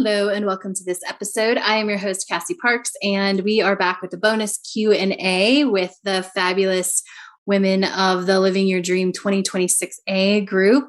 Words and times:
Hello 0.00 0.28
and 0.28 0.46
welcome 0.46 0.74
to 0.74 0.84
this 0.84 1.00
episode. 1.08 1.58
I 1.58 1.78
am 1.78 1.88
your 1.88 1.98
host 1.98 2.28
Cassie 2.28 2.54
Parks 2.54 2.92
and 3.02 3.40
we 3.40 3.60
are 3.60 3.74
back 3.74 4.00
with 4.00 4.12
a 4.14 4.16
bonus 4.16 4.58
Q&A 4.58 5.64
with 5.64 5.92
the 6.04 6.22
fabulous 6.22 7.02
women 7.46 7.82
of 7.82 8.26
the 8.26 8.38
Living 8.38 8.68
Your 8.68 8.80
Dream 8.80 9.12
2026A 9.12 10.46
group. 10.46 10.88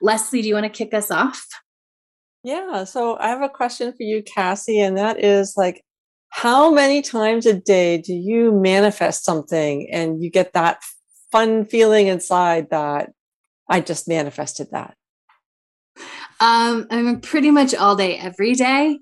Leslie, 0.00 0.40
do 0.40 0.46
you 0.46 0.54
want 0.54 0.66
to 0.66 0.70
kick 0.70 0.94
us 0.94 1.10
off? 1.10 1.44
Yeah, 2.44 2.84
so 2.84 3.18
I 3.18 3.26
have 3.26 3.42
a 3.42 3.48
question 3.48 3.90
for 3.90 4.04
you 4.04 4.22
Cassie 4.22 4.78
and 4.78 4.96
that 4.98 5.18
is 5.18 5.54
like 5.56 5.82
how 6.28 6.72
many 6.72 7.02
times 7.02 7.46
a 7.46 7.54
day 7.54 7.98
do 7.98 8.12
you 8.12 8.52
manifest 8.52 9.24
something 9.24 9.88
and 9.90 10.22
you 10.22 10.30
get 10.30 10.52
that 10.52 10.80
fun 11.32 11.64
feeling 11.64 12.06
inside 12.06 12.68
that 12.70 13.10
I 13.68 13.80
just 13.80 14.06
manifested 14.06 14.68
that? 14.70 14.94
Um, 16.40 16.86
I'm 16.90 17.20
pretty 17.20 17.50
much 17.50 17.74
all 17.74 17.96
day, 17.96 18.18
every 18.18 18.54
day, 18.54 18.98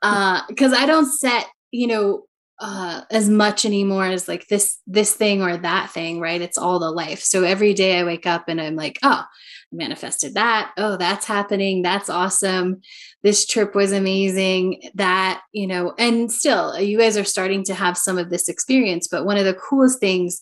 because 0.00 0.72
uh, 0.72 0.76
I 0.76 0.86
don't 0.86 1.06
set, 1.06 1.46
you 1.70 1.86
know, 1.86 2.24
uh, 2.60 3.02
as 3.10 3.28
much 3.28 3.64
anymore 3.64 4.04
as 4.04 4.28
like 4.28 4.46
this 4.48 4.78
this 4.86 5.14
thing 5.14 5.42
or 5.42 5.56
that 5.56 5.90
thing, 5.90 6.20
right? 6.20 6.40
It's 6.40 6.58
all 6.58 6.78
the 6.78 6.90
life. 6.90 7.20
So 7.20 7.42
every 7.42 7.74
day 7.74 7.98
I 7.98 8.04
wake 8.04 8.26
up 8.26 8.44
and 8.48 8.60
I'm 8.60 8.76
like, 8.76 8.98
oh, 9.02 9.24
I 9.24 9.76
manifested 9.76 10.34
that. 10.34 10.72
Oh, 10.76 10.96
that's 10.96 11.26
happening. 11.26 11.82
That's 11.82 12.08
awesome. 12.08 12.80
This 13.22 13.44
trip 13.44 13.74
was 13.74 13.92
amazing. 13.92 14.90
That, 14.94 15.42
you 15.52 15.66
know, 15.66 15.94
and 15.98 16.30
still 16.30 16.78
you 16.78 16.98
guys 16.98 17.16
are 17.16 17.24
starting 17.24 17.64
to 17.64 17.74
have 17.74 17.98
some 17.98 18.18
of 18.18 18.30
this 18.30 18.48
experience. 18.48 19.08
But 19.08 19.26
one 19.26 19.36
of 19.36 19.44
the 19.44 19.54
coolest 19.54 19.98
things 19.98 20.40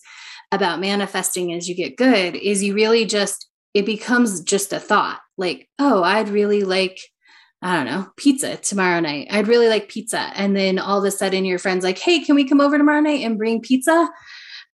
about 0.51 0.79
manifesting 0.79 1.51
as 1.51 1.67
you 1.67 1.73
get 1.73 1.97
good 1.97 2.35
is 2.35 2.63
you 2.63 2.75
really 2.75 3.05
just 3.05 3.49
it 3.73 3.87
becomes 3.87 4.41
just 4.41 4.71
a 4.71 4.79
thought 4.79 5.19
like, 5.37 5.69
oh, 5.79 6.03
I'd 6.03 6.29
really 6.29 6.63
like, 6.63 6.99
I 7.61 7.75
don't 7.75 7.85
know, 7.85 8.07
pizza 8.17 8.57
tomorrow 8.57 8.99
night. 8.99 9.27
I'd 9.31 9.47
really 9.47 9.67
like 9.67 9.89
pizza. 9.89 10.31
And 10.35 10.55
then 10.55 10.79
all 10.79 10.99
of 10.99 11.05
a 11.05 11.11
sudden 11.11 11.45
your 11.45 11.59
friend's 11.59 11.83
like, 11.83 11.97
hey, 11.97 12.19
can 12.19 12.35
we 12.35 12.47
come 12.47 12.61
over 12.61 12.77
tomorrow 12.77 13.01
night 13.01 13.21
and 13.21 13.37
bring 13.37 13.61
pizza? 13.61 14.09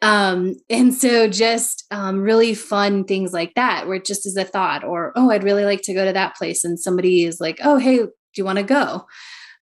Um, 0.00 0.54
and 0.70 0.94
so 0.94 1.28
just 1.28 1.84
um, 1.90 2.20
really 2.20 2.54
fun 2.54 3.04
things 3.04 3.32
like 3.32 3.54
that, 3.54 3.86
where 3.86 3.96
it 3.96 4.04
just 4.04 4.26
is 4.26 4.36
a 4.36 4.44
thought, 4.44 4.84
or 4.84 5.12
oh, 5.16 5.30
I'd 5.30 5.44
really 5.44 5.64
like 5.64 5.82
to 5.82 5.94
go 5.94 6.04
to 6.04 6.12
that 6.12 6.36
place. 6.36 6.64
And 6.64 6.78
somebody 6.78 7.24
is 7.24 7.40
like, 7.40 7.58
oh, 7.64 7.78
hey, 7.78 7.96
do 7.98 8.10
you 8.36 8.44
want 8.44 8.58
to 8.58 8.64
go? 8.64 9.06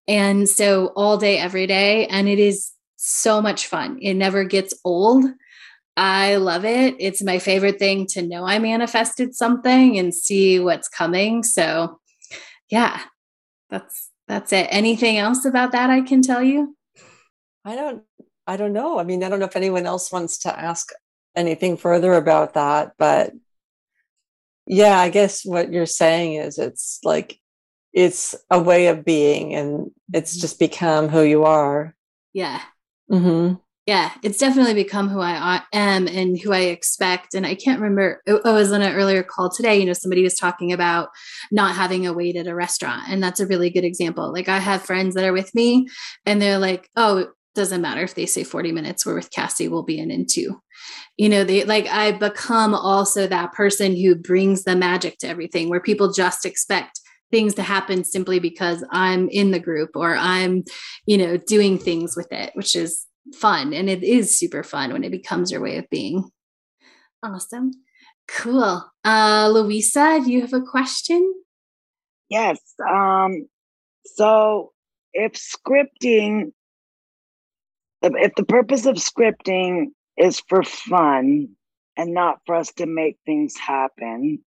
And 0.07 0.49
so 0.49 0.93
all 0.95 1.17
day, 1.17 1.39
every 1.39 1.67
day. 1.67 2.07
And 2.07 2.29
it 2.29 2.39
is 2.39 2.73
so 2.97 3.41
much 3.41 3.67
fun. 3.67 3.99
It 4.01 4.15
never 4.15 4.45
gets 4.45 4.75
old. 4.85 5.25
I 5.97 6.37
love 6.37 6.65
it. 6.65 6.97
It's 6.99 7.23
my 7.23 7.39
favorite 7.39 7.79
thing 7.79 8.07
to 8.09 8.23
know 8.23 8.45
I 8.45 8.59
manifested 8.59 9.35
something 9.35 9.99
and 9.99 10.15
see 10.15 10.61
what's 10.61 10.89
coming. 10.89 11.43
So, 11.43 12.01
yeah, 12.71 13.01
that's 13.71 14.11
that's 14.29 14.53
it. 14.53 14.67
Anything 14.71 15.17
else 15.17 15.45
about 15.45 15.73
that 15.73 15.89
I 15.89 16.03
can 16.03 16.21
tell 16.21 16.43
you? 16.43 16.77
I 17.65 17.77
don't 17.77 18.03
I 18.47 18.57
don't 18.57 18.75
know. 18.75 18.99
I 18.99 19.05
mean, 19.05 19.25
I 19.25 19.29
don't 19.31 19.39
know 19.39 19.47
if 19.47 19.57
anyone 19.57 19.87
else 19.87 20.13
wants 20.13 20.39
to 20.41 20.59
ask 20.59 20.91
anything 21.35 21.77
further 21.77 22.13
about 22.15 22.55
that, 22.55 22.93
but 22.99 23.33
yeah, 24.67 24.99
I 24.99 25.09
guess 25.09 25.45
what 25.45 25.73
you're 25.73 25.87
saying 25.87 26.35
is 26.35 26.59
it's 26.59 26.99
like 27.05 27.39
it's 27.95 28.35
a 28.51 28.61
way 28.61 28.89
of 28.89 29.05
being 29.05 29.55
and 29.55 29.91
it's 30.13 30.35
mm-hmm. 30.35 30.41
just 30.43 30.59
become 30.59 31.09
who 31.09 31.23
you 31.23 31.45
are. 31.45 31.95
Yeah. 32.35 32.61
Mhm 33.11 33.61
yeah, 33.87 34.11
it's 34.25 34.39
definitely 34.39 34.75
become 34.75 35.09
who 35.09 35.21
I 35.21 35.63
am 35.73 36.09
and 36.09 36.37
who 36.37 36.53
I 36.53 36.63
expect. 36.63 37.35
And 37.35 37.47
I 37.47 37.55
can't 37.55 37.81
remember, 37.81 38.21
I 38.27 38.53
was 38.53 38.73
on 38.73 38.83
an 38.83 38.93
earlier 38.93 39.23
call 39.23 39.49
today, 39.49 39.79
you 39.79 39.87
know, 39.87 39.93
somebody 39.93 40.25
was 40.25 40.35
talking 40.35 40.73
about 40.73 41.11
not 41.53 41.77
having 41.77 42.05
a 42.05 42.13
wait 42.13 42.35
at 42.35 42.49
a 42.49 42.55
restaurant. 42.55 43.05
And 43.09 43.23
that's 43.23 43.39
a 43.39 43.47
really 43.47 43.71
good 43.71 43.85
example. 43.85 44.33
Like 44.33 44.49
I 44.49 44.59
have 44.59 44.83
friends 44.83 45.15
that 45.15 45.25
are 45.25 45.33
with 45.33 45.55
me 45.55 45.87
and 46.27 46.43
they're 46.43 46.59
like, 46.59 46.91
oh, 46.97 47.19
it 47.19 47.29
doesn't 47.55 47.81
matter 47.81 48.03
if 48.03 48.17
they 48.17 48.27
say 48.27 48.43
40 48.43 48.73
minutes, 48.73 49.07
we're 49.07 49.15
with 49.15 49.31
Cassie, 49.31 49.69
we'll 49.69 49.85
be 49.85 50.01
in 50.01 50.11
in 50.11 50.27
two. 50.29 50.61
You 51.17 51.29
know, 51.29 51.45
they 51.45 51.65
like 51.65 51.87
I 51.87 52.11
become 52.11 52.75
also 52.75 53.29
that 53.29 53.53
person 53.53 53.95
who 53.95 54.17
brings 54.17 54.65
the 54.65 54.75
magic 54.75 55.19
to 55.19 55.29
everything 55.29 55.71
where 55.71 55.81
people 55.81 56.13
just 56.13 56.45
expect 56.45 57.01
things 57.31 57.55
to 57.55 57.63
happen 57.63 58.05
simply 58.05 58.41
because 58.41 58.85
I'm 58.91 59.29
in 59.29 59.53
the 59.53 59.61
group 59.61 59.91
or 59.95 60.17
I'm, 60.17 60.65
you 61.07 61.19
know, 61.19 61.37
doing 61.37 61.79
things 61.79 62.17
with 62.17 62.33
it, 62.33 62.51
which 62.55 62.77
is 62.77 63.06
fun 63.35 63.73
and 63.73 63.89
it 63.89 64.03
is 64.03 64.39
super 64.39 64.63
fun 64.63 64.93
when 64.93 65.05
it 65.05 65.11
becomes 65.11 65.51
your 65.51 65.61
way 65.61 65.79
of 65.79 65.89
being. 65.91 66.31
Awesome. 67.23 67.73
Cool. 68.29 68.85
Uh 69.05 69.51
Louisa, 69.53 70.21
do 70.25 70.31
you 70.31 70.41
have 70.43 70.53
a 70.55 70.61
question? 70.61 71.35
Yes. 72.29 72.59
Um 72.89 73.49
so 74.05 74.73
if 75.13 75.33
scripting 75.33 76.53
if 78.03 78.35
the 78.37 78.45
purpose 78.45 78.87
of 78.87 78.97
scripting 78.97 79.87
is 80.17 80.41
for 80.49 80.63
fun 80.63 81.49
and 81.97 82.15
not 82.15 82.39
for 82.47 82.55
us 82.55 82.73
to 82.75 82.87
make 82.87 83.19
things 83.25 83.57
happen, 83.57 84.45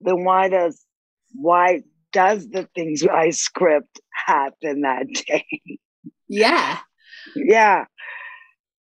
then 0.00 0.24
why 0.24 0.48
does 0.48 0.84
why 1.32 1.82
does 2.12 2.48
the 2.48 2.68
things 2.74 3.02
I 3.06 3.30
script 3.30 4.00
happen 4.26 4.82
that 4.82 5.06
day? 5.26 5.46
Yeah. 6.28 6.78
Yeah. 7.34 7.84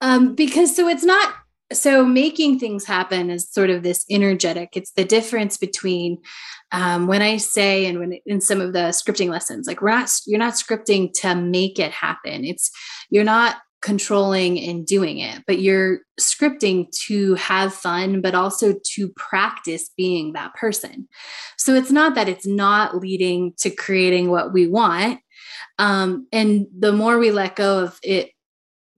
Um, 0.01 0.35
because 0.35 0.75
so 0.77 0.89
it's 0.89 1.05
not 1.05 1.35
so 1.73 2.05
making 2.05 2.59
things 2.59 2.85
happen 2.85 3.31
is 3.31 3.51
sort 3.51 3.69
of 3.69 3.83
this 3.83 4.05
energetic 4.11 4.71
it's 4.75 4.93
the 4.93 5.05
difference 5.05 5.57
between 5.57 6.19
um, 6.73 7.07
when 7.07 7.21
i 7.21 7.37
say 7.37 7.87
and 7.87 7.99
when 7.99 8.19
in 8.25 8.41
some 8.41 8.61
of 8.61 8.73
the 8.73 8.89
scripting 8.91 9.29
lessons 9.29 9.67
like 9.67 9.83
we're 9.83 9.91
not 9.91 10.11
you're 10.27 10.39
not 10.39 10.55
scripting 10.55 11.13
to 11.13 11.35
make 11.35 11.79
it 11.79 11.93
happen. 11.93 12.45
It's 12.45 12.71
you're 13.11 13.25
not 13.25 13.57
controlling 13.81 14.59
and 14.59 14.85
doing 14.85 15.19
it 15.19 15.45
but 15.47 15.61
you're 15.61 16.01
scripting 16.21 16.91
to 17.07 17.35
have 17.35 17.73
fun 17.73 18.21
but 18.21 18.35
also 18.35 18.75
to 18.85 19.09
practice 19.11 19.91
being 19.97 20.33
that 20.33 20.53
person. 20.55 21.07
So 21.57 21.75
it's 21.75 21.93
not 21.93 22.17
that 22.17 22.29
it's 22.29 22.47
not 22.47 22.97
leading 22.97 23.53
to 23.59 23.71
creating 23.71 24.31
what 24.31 24.53
we 24.53 24.67
want 24.67 25.21
um, 25.79 26.27
and 26.33 26.67
the 26.77 26.93
more 26.93 27.19
we 27.19 27.31
let 27.31 27.57
go 27.57 27.85
of 27.85 27.99
it 28.03 28.31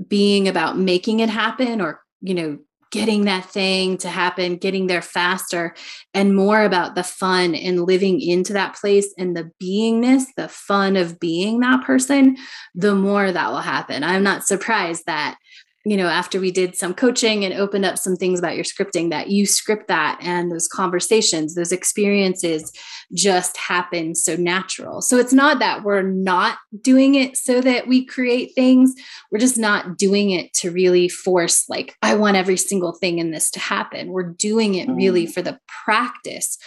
being 0.07 0.49
about 0.49 0.79
making 0.79 1.21
it 1.21 1.29
happen 1.29 1.81
or, 1.81 2.01
you 2.21 2.35
know, 2.35 2.59
getting 2.91 3.25
that 3.27 3.45
thing 3.45 3.97
to 3.99 4.09
happen, 4.09 4.57
getting 4.57 4.89
there 4.89 5.03
faster, 5.03 5.75
and 6.13 6.35
more 6.35 6.63
about 6.63 6.95
the 6.95 7.05
fun 7.05 7.55
and 7.55 7.85
living 7.85 8.21
into 8.21 8.53
that 8.53 8.75
place 8.75 9.15
and 9.17 9.37
the 9.37 9.51
beingness, 9.63 10.25
the 10.37 10.49
fun 10.49 10.97
of 10.97 11.21
being 11.21 11.61
that 11.61 11.85
person, 11.85 12.37
the 12.75 12.95
more 12.95 13.31
that 13.31 13.51
will 13.51 13.59
happen. 13.59 14.03
I'm 14.03 14.25
not 14.25 14.45
surprised 14.45 15.05
that 15.07 15.39
you 15.87 15.97
know, 15.97 16.09
after 16.09 16.39
we 16.39 16.51
did 16.51 16.77
some 16.77 16.93
coaching 16.93 17.43
and 17.43 17.55
opened 17.55 17.87
up 17.87 17.97
some 17.97 18.15
things 18.15 18.39
about 18.39 18.55
your 18.55 18.65
scripting, 18.65 19.09
that 19.11 19.31
you 19.31 19.47
script 19.47 19.89
that 19.89 20.19
and 20.21 20.53
those 20.53 20.69
conversations, 20.69 21.55
those 21.55 21.73
experiences 21.73 22.71
just 23.15 23.57
happen 23.57 24.15
so 24.15 24.37
natural. 24.37 25.01
So 25.01 25.17
it's 25.17 25.33
not 25.33 25.59
that 25.61 25.83
we're 25.83 26.03
not 26.03 26.59
doing 26.83 27.15
it 27.15 27.37
so 27.39 27.63
that 27.63 27.89
we 27.89 28.05
create 28.05 28.53
things. 28.55 28.95
We're 29.33 29.39
just 29.39 29.57
not 29.57 29.97
doing 29.97 30.31
it 30.31 30.53
to 30.55 30.71
really 30.71 31.09
force, 31.09 31.67
like, 31.69 31.97
I 32.03 32.15
want 32.15 32.37
every 32.37 32.59
single 32.59 32.93
thing 32.93 33.19
in 33.19 33.31
this 33.31 33.51
to 33.53 33.61
happen. 33.61 34.11
We're 34.11 34.35
doing 34.35 34.75
it 34.75 34.91
really 34.91 35.27
mm. 35.27 35.33
for 35.33 35.41
the 35.41 35.59
practice 35.85 36.59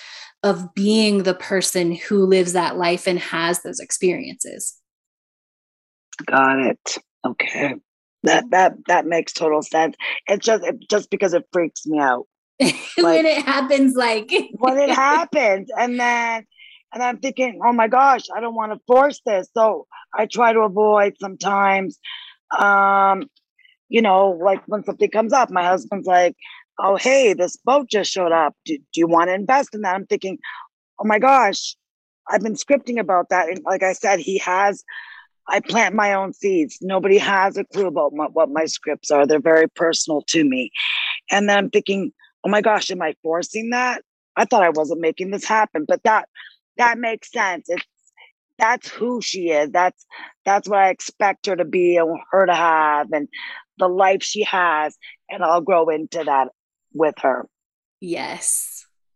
of 0.42 0.74
being 0.74 1.24
the 1.24 1.36
person 1.36 1.94
who 1.94 2.26
lives 2.26 2.54
that 2.54 2.78
life 2.78 3.08
and 3.08 3.20
has 3.20 3.62
those 3.62 3.80
experiences. 3.80 4.76
Got 6.26 6.60
it. 6.60 6.98
Okay. 7.26 7.76
That 8.24 8.50
that 8.52 8.74
that 8.88 9.06
makes 9.06 9.34
total 9.34 9.62
sense. 9.62 9.96
It's 10.28 10.46
just 10.46 10.64
it, 10.64 10.90
just 10.90 11.10
because 11.10 11.34
it 11.34 11.46
freaks 11.52 11.86
me 11.86 12.00
out 12.00 12.28
like, 12.60 12.76
when 12.98 13.26
it 13.26 13.44
happens, 13.44 13.96
like 13.96 14.32
when 14.58 14.78
it 14.78 14.90
happens, 14.90 15.70
and 15.78 16.00
then 16.00 16.46
and 16.94 17.04
I'm 17.04 17.18
thinking, 17.18 17.60
oh 17.66 17.74
my 17.74 17.88
gosh, 17.88 18.26
I 18.36 18.40
don't 18.40 18.56
want 18.56 18.72
to 18.72 18.80
force 18.88 19.20
this, 19.26 19.50
so 19.54 19.88
I 20.14 20.26
try 20.26 20.54
to 20.54 20.60
avoid 20.60 21.16
sometimes. 21.20 22.00
Um, 22.58 23.24
you 23.90 24.02
know, 24.02 24.30
like 24.44 24.62
when 24.68 24.84
something 24.84 25.10
comes 25.10 25.34
up, 25.34 25.50
my 25.50 25.64
husband's 25.64 26.08
like, 26.08 26.36
"Oh, 26.80 26.96
hey, 26.96 27.34
this 27.34 27.58
boat 27.58 27.90
just 27.90 28.12
showed 28.12 28.32
up. 28.32 28.56
Do, 28.66 28.78
do 28.78 29.00
you 29.00 29.08
want 29.08 29.30
to 29.30 29.34
invest 29.34 29.74
in 29.74 29.82
that?" 29.82 29.96
I'm 29.96 30.06
thinking, 30.06 30.38
oh 31.00 31.06
my 31.06 31.20
gosh, 31.20 31.76
I've 32.30 32.42
been 32.42 32.56
scripting 32.56 33.00
about 33.00 33.30
that, 33.30 33.50
and 33.50 33.60
like 33.66 33.84
I 33.84 33.94
said, 33.94 34.20
he 34.20 34.38
has 34.40 34.84
I 35.48 35.60
plant 35.60 35.96
my 35.96 36.14
own 36.14 36.34
seeds. 36.34 36.78
Nobody 36.82 37.18
has 37.18 37.58
a 37.58 37.66
clue 37.66 37.88
about 37.88 38.14
my, 38.14 38.26
what 38.26 38.50
my 38.50 38.66
scripts 38.66 39.12
are. 39.12 39.28
They're 39.28 39.40
very 39.40 39.68
personal 39.68 40.22
to 40.30 40.44
me. 40.44 40.72
And 41.32 41.50
then 41.50 41.58
I'm 41.58 41.70
thinking, 41.70 42.12
oh 42.44 42.50
my 42.50 42.62
gosh, 42.62 42.90
am 42.92 43.02
I 43.02 43.16
forcing 43.24 43.72
that? 43.72 44.04
I 44.36 44.46
thought 44.46 44.64
I 44.64 44.70
wasn't 44.70 45.02
making 45.02 45.32
this 45.32 45.46
happen, 45.46 45.86
but 45.88 46.02
that 46.04 46.28
that 46.78 46.98
makes 46.98 47.32
sense. 47.32 47.70
It's 47.70 47.84
that's 48.58 48.90
who 48.90 49.22
she 49.22 49.50
is. 49.50 49.72
That's 49.72 50.06
that's 50.46 50.68
what 50.68 50.80
I 50.80 50.90
expect 50.90 51.46
her 51.48 51.56
to 51.56 51.66
be 51.66 51.98
and 51.98 52.20
her 52.32 52.46
to 52.46 52.56
have 52.56 53.12
and 53.12 53.28
the 53.78 53.88
life 53.88 54.24
she 54.24 54.44
has. 54.44 54.96
And 55.30 55.44
I'll 55.44 55.62
grow 55.62 55.90
into 55.90 56.24
that 56.24 56.50
with 56.94 57.16
her. 57.20 57.48
Yes. 58.00 58.73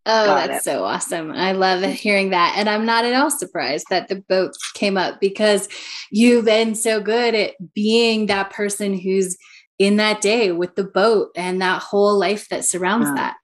Oh, 0.10 0.26
Got 0.26 0.48
that's 0.48 0.66
it. 0.66 0.70
so 0.70 0.86
awesome. 0.86 1.32
I 1.32 1.52
love 1.52 1.84
hearing 1.92 2.30
that. 2.30 2.56
And 2.58 2.70
I'm 2.70 2.86
not 2.86 3.04
at 3.04 3.14
all 3.14 3.30
surprised 3.30 3.88
that 3.90 4.08
the 4.08 4.16
boat 4.16 4.54
came 4.74 4.98
up 4.98 5.20
because 5.20 5.68
you've 6.12 6.46
been 6.46 6.76
so 6.76 7.02
good 7.02 7.36
at 7.36 7.56
being 7.74 8.28
that 8.28 8.50
person 8.50 8.98
who's 8.98 9.38
in 9.78 9.98
that 9.98 10.22
day 10.22 10.54
with 10.54 10.76
the 10.76 10.86
boat 10.86 11.30
and 11.36 11.62
that 11.62 11.82
whole 11.82 12.18
life 12.18 12.48
that 12.50 12.64
surrounds 12.64 13.14
that. 13.16 13.36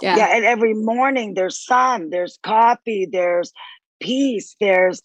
Yeah. 0.00 0.16
Yeah. 0.16 0.34
And 0.34 0.44
every 0.46 0.72
morning 0.72 1.34
there's 1.34 1.62
sun, 1.62 2.08
there's 2.08 2.38
coffee, 2.42 3.06
there's 3.10 3.52
peace, 4.00 4.56
there's 4.60 5.02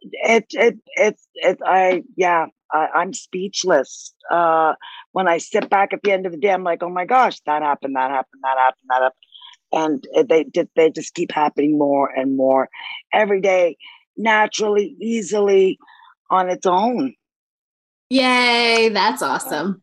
it 0.00 0.46
it 0.50 0.78
it's 0.94 1.28
it 1.34 1.58
I 1.64 2.02
yeah, 2.16 2.46
I, 2.72 2.88
I'm 2.94 3.12
speechless. 3.12 4.14
Uh 4.30 4.74
when 5.12 5.28
I 5.28 5.38
sit 5.38 5.68
back 5.68 5.92
at 5.92 6.02
the 6.02 6.12
end 6.12 6.24
of 6.24 6.32
the 6.32 6.38
day, 6.38 6.50
I'm 6.52 6.64
like, 6.64 6.82
oh 6.82 6.88
my 6.88 7.04
gosh, 7.04 7.40
that 7.46 7.62
happened, 7.62 7.96
that 7.96 8.10
happened, 8.10 8.40
that 8.42 8.56
happened, 8.56 8.88
that 8.88 9.02
happened 9.02 9.20
and 9.72 10.06
eh, 10.14 10.24
they 10.28 10.44
did 10.44 10.68
they 10.76 10.90
just 10.90 11.14
keep 11.14 11.32
happening 11.32 11.78
more 11.78 12.08
and 12.08 12.36
more 12.36 12.68
every 13.12 13.40
day 13.40 13.76
naturally 14.16 14.96
easily 15.00 15.78
on 16.30 16.48
its 16.48 16.66
own. 16.66 17.14
Yay 18.10 18.90
that's 18.90 19.22
awesome. 19.22 19.82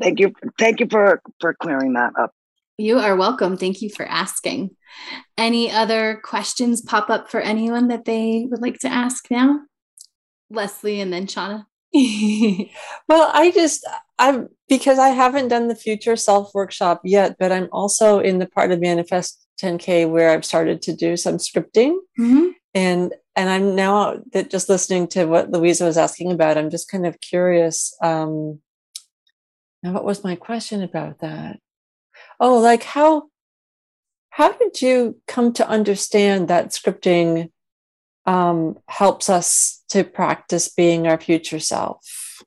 Thank 0.00 0.20
you 0.20 0.32
thank 0.58 0.80
you 0.80 0.86
for 0.90 1.22
for 1.40 1.54
clearing 1.54 1.94
that 1.94 2.12
up. 2.18 2.32
You 2.76 2.98
are 2.98 3.16
welcome. 3.16 3.56
Thank 3.56 3.82
you 3.82 3.90
for 3.90 4.06
asking. 4.06 4.70
Any 5.36 5.70
other 5.70 6.20
questions 6.22 6.80
pop 6.80 7.10
up 7.10 7.28
for 7.28 7.40
anyone 7.40 7.88
that 7.88 8.04
they 8.04 8.46
would 8.48 8.62
like 8.62 8.78
to 8.80 8.88
ask 8.88 9.30
now? 9.30 9.60
Leslie 10.50 11.00
and 11.00 11.12
then 11.12 11.26
shauna 11.26 11.64
well, 13.08 13.30
I 13.32 13.50
just 13.54 13.86
I'm 14.18 14.48
because 14.68 14.98
I 14.98 15.08
haven't 15.08 15.48
done 15.48 15.68
the 15.68 15.74
future 15.74 16.16
self 16.16 16.54
workshop 16.54 17.00
yet, 17.04 17.36
but 17.38 17.52
I'm 17.52 17.68
also 17.72 18.18
in 18.18 18.38
the 18.38 18.46
part 18.46 18.72
of 18.72 18.80
Manifest 18.80 19.46
10K 19.60 20.08
where 20.08 20.30
I've 20.30 20.44
started 20.44 20.82
to 20.82 20.94
do 20.94 21.16
some 21.16 21.36
scripting. 21.36 21.96
Mm-hmm. 22.18 22.48
And 22.74 23.14
and 23.36 23.48
I'm 23.48 23.74
now 23.74 24.18
that 24.32 24.50
just 24.50 24.68
listening 24.68 25.08
to 25.08 25.24
what 25.24 25.50
Louisa 25.50 25.84
was 25.84 25.96
asking 25.96 26.32
about, 26.32 26.58
I'm 26.58 26.70
just 26.70 26.90
kind 26.90 27.06
of 27.06 27.20
curious. 27.20 27.96
Um, 28.02 28.60
now, 29.82 29.92
what 29.92 30.04
was 30.04 30.24
my 30.24 30.34
question 30.34 30.82
about 30.82 31.20
that? 31.20 31.58
Oh, 32.38 32.58
like 32.58 32.82
how 32.82 33.30
how 34.30 34.52
did 34.52 34.82
you 34.82 35.20
come 35.26 35.52
to 35.54 35.68
understand 35.68 36.48
that 36.48 36.68
scripting 36.68 37.50
um, 38.28 38.76
helps 38.88 39.30
us 39.30 39.82
to 39.88 40.04
practice 40.04 40.68
being 40.68 41.06
our 41.06 41.18
future 41.18 41.58
self? 41.58 42.44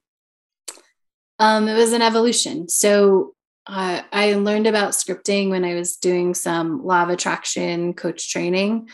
Um, 1.40 1.68
it 1.68 1.74
was 1.74 1.92
an 1.92 2.04
evolution. 2.04 2.70
So 2.70 3.34
uh, 3.66 4.04
I 4.14 4.34
learned 4.34 4.68
about 4.68 4.92
scripting 4.92 5.50
when 5.50 5.66
I 5.66 5.74
was 5.74 5.96
doing 5.96 6.36
some 6.36 6.86
law 6.86 7.02
of 7.02 7.10
attraction 7.10 7.96
coach 7.96 8.30
training. 8.30 8.90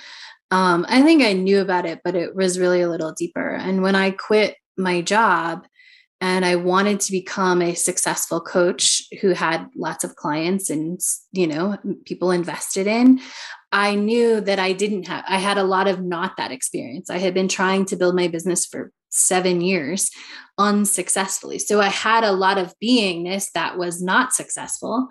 Um, 0.50 0.86
I 0.88 1.02
think 1.02 1.24
I 1.24 1.34
knew 1.34 1.60
about 1.60 1.86
it, 1.86 2.00
but 2.06 2.16
it 2.16 2.34
was 2.34 2.58
really 2.58 2.82
a 2.82 2.90
little 2.90 3.12
deeper. 3.12 3.50
And 3.50 3.82
when 3.82 3.96
I 3.96 4.12
quit 4.12 4.56
my 4.78 5.02
job, 5.02 5.68
and 6.20 6.44
I 6.44 6.56
wanted 6.56 7.00
to 7.02 7.12
become 7.12 7.62
a 7.62 7.76
successful 7.76 8.42
coach 8.42 9.04
who 9.22 9.34
had 9.34 9.68
lots 9.76 10.04
of 10.04 10.16
clients 10.16 10.70
and 10.70 11.00
you 11.32 11.46
know 11.46 11.78
people 12.06 12.32
invested 12.32 12.88
in 12.88 13.20
I 13.78 13.94
knew 13.94 14.42
that 14.42 14.58
I 14.58 14.74
didn't 14.74 15.08
have, 15.08 15.24
I 15.28 15.38
had 15.38 15.60
a 15.60 15.64
lot 15.64 15.88
of 15.88 16.02
not 16.02 16.36
that 16.38 16.52
experience. 16.52 17.12
I 17.12 17.20
had 17.20 17.36
been 17.36 17.48
trying 17.48 17.86
to 17.86 17.96
build 17.96 18.16
my 18.16 18.28
business 18.28 18.66
for 18.66 18.92
seven 19.10 19.62
years 19.62 20.10
unsuccessfully. 20.58 21.60
So 21.60 21.80
I 21.80 21.90
had 21.90 22.24
a 22.24 22.32
lot 22.32 22.58
of 22.58 22.74
beingness 22.84 23.52
that 23.54 23.78
was 23.78 24.02
not 24.02 24.34
successful. 24.34 25.10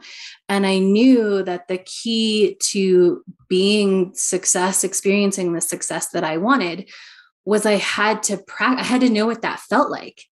And 0.49 0.67
I 0.67 0.81
knew 0.81 1.45
that 1.45 1.69
the 1.69 1.79
key 1.79 2.57
to 2.73 3.23
being 3.49 4.11
success, 4.15 4.83
experiencing 4.83 5.53
the 5.53 5.61
success 5.61 6.09
that 6.09 6.25
I 6.25 6.39
wanted, 6.39 6.91
was 7.45 7.67
I 7.67 7.75
had 7.75 8.25
to 8.25 8.37
practice, 8.37 8.85
I 8.85 8.89
had 8.89 9.01
to 9.03 9.11
know 9.11 9.27
what 9.27 9.43
that 9.43 9.61
felt 9.61 9.93
like 9.93 10.25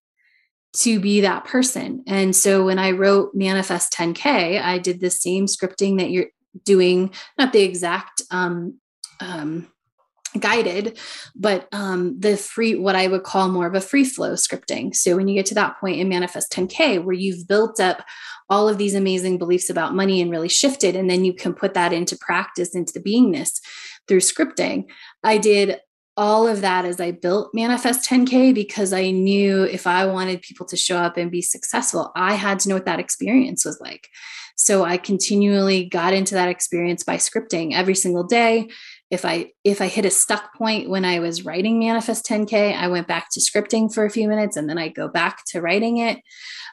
to 0.78 0.98
be 0.98 1.20
that 1.20 1.44
person. 1.44 2.02
And 2.08 2.34
so 2.34 2.64
when 2.64 2.80
I 2.80 2.90
wrote 2.90 3.30
Manifest 3.32 3.92
10K, 3.92 4.60
I 4.60 4.78
did 4.78 5.00
the 5.00 5.10
same 5.10 5.46
scripting 5.46 5.98
that 5.98 6.10
you're 6.10 6.30
doing 6.64 7.10
not 7.38 7.52
the 7.52 7.62
exact 7.62 8.22
um, 8.30 8.78
um, 9.20 9.68
guided, 10.38 10.98
but 11.34 11.68
um, 11.72 12.18
the 12.18 12.36
free, 12.36 12.74
what 12.74 12.96
I 12.96 13.06
would 13.06 13.22
call 13.22 13.48
more 13.48 13.66
of 13.66 13.74
a 13.74 13.80
free 13.80 14.04
flow 14.04 14.32
scripting. 14.32 14.94
So 14.94 15.16
when 15.16 15.28
you 15.28 15.34
get 15.34 15.46
to 15.46 15.54
that 15.54 15.78
point 15.80 16.00
in 16.00 16.08
Manifest 16.08 16.52
10K, 16.52 17.02
where 17.02 17.14
you've 17.14 17.46
built 17.46 17.80
up 17.80 18.04
all 18.50 18.68
of 18.68 18.78
these 18.78 18.94
amazing 18.94 19.38
beliefs 19.38 19.70
about 19.70 19.94
money 19.94 20.20
and 20.20 20.30
really 20.30 20.48
shifted, 20.48 20.96
and 20.96 21.08
then 21.08 21.24
you 21.24 21.32
can 21.32 21.54
put 21.54 21.74
that 21.74 21.92
into 21.92 22.18
practice, 22.18 22.74
into 22.74 22.92
the 22.92 23.00
beingness 23.00 23.60
through 24.08 24.20
scripting. 24.20 24.84
I 25.22 25.38
did 25.38 25.80
all 26.16 26.46
of 26.46 26.60
that 26.60 26.84
as 26.84 27.00
I 27.00 27.10
built 27.10 27.50
Manifest 27.54 28.08
10K 28.08 28.54
because 28.54 28.92
I 28.92 29.10
knew 29.10 29.64
if 29.64 29.86
I 29.86 30.06
wanted 30.06 30.42
people 30.42 30.66
to 30.66 30.76
show 30.76 30.96
up 30.96 31.16
and 31.16 31.30
be 31.30 31.42
successful, 31.42 32.12
I 32.14 32.34
had 32.34 32.60
to 32.60 32.68
know 32.68 32.76
what 32.76 32.86
that 32.86 33.00
experience 33.00 33.64
was 33.64 33.80
like. 33.80 34.08
So 34.56 34.84
I 34.84 34.96
continually 34.96 35.84
got 35.84 36.14
into 36.14 36.34
that 36.34 36.48
experience 36.48 37.02
by 37.02 37.16
scripting 37.16 37.74
every 37.74 37.94
single 37.94 38.24
day. 38.24 38.68
If 39.10 39.24
I 39.24 39.50
if 39.64 39.80
I 39.80 39.86
hit 39.86 40.04
a 40.04 40.10
stuck 40.10 40.54
point 40.54 40.88
when 40.88 41.04
I 41.04 41.18
was 41.18 41.44
writing 41.44 41.78
Manifest 41.78 42.26
10K, 42.26 42.74
I 42.74 42.88
went 42.88 43.08
back 43.08 43.28
to 43.32 43.40
scripting 43.40 43.92
for 43.92 44.04
a 44.04 44.10
few 44.10 44.28
minutes 44.28 44.56
and 44.56 44.68
then 44.68 44.78
I 44.78 44.88
go 44.88 45.08
back 45.08 45.42
to 45.48 45.60
writing 45.60 45.98
it. 45.98 46.20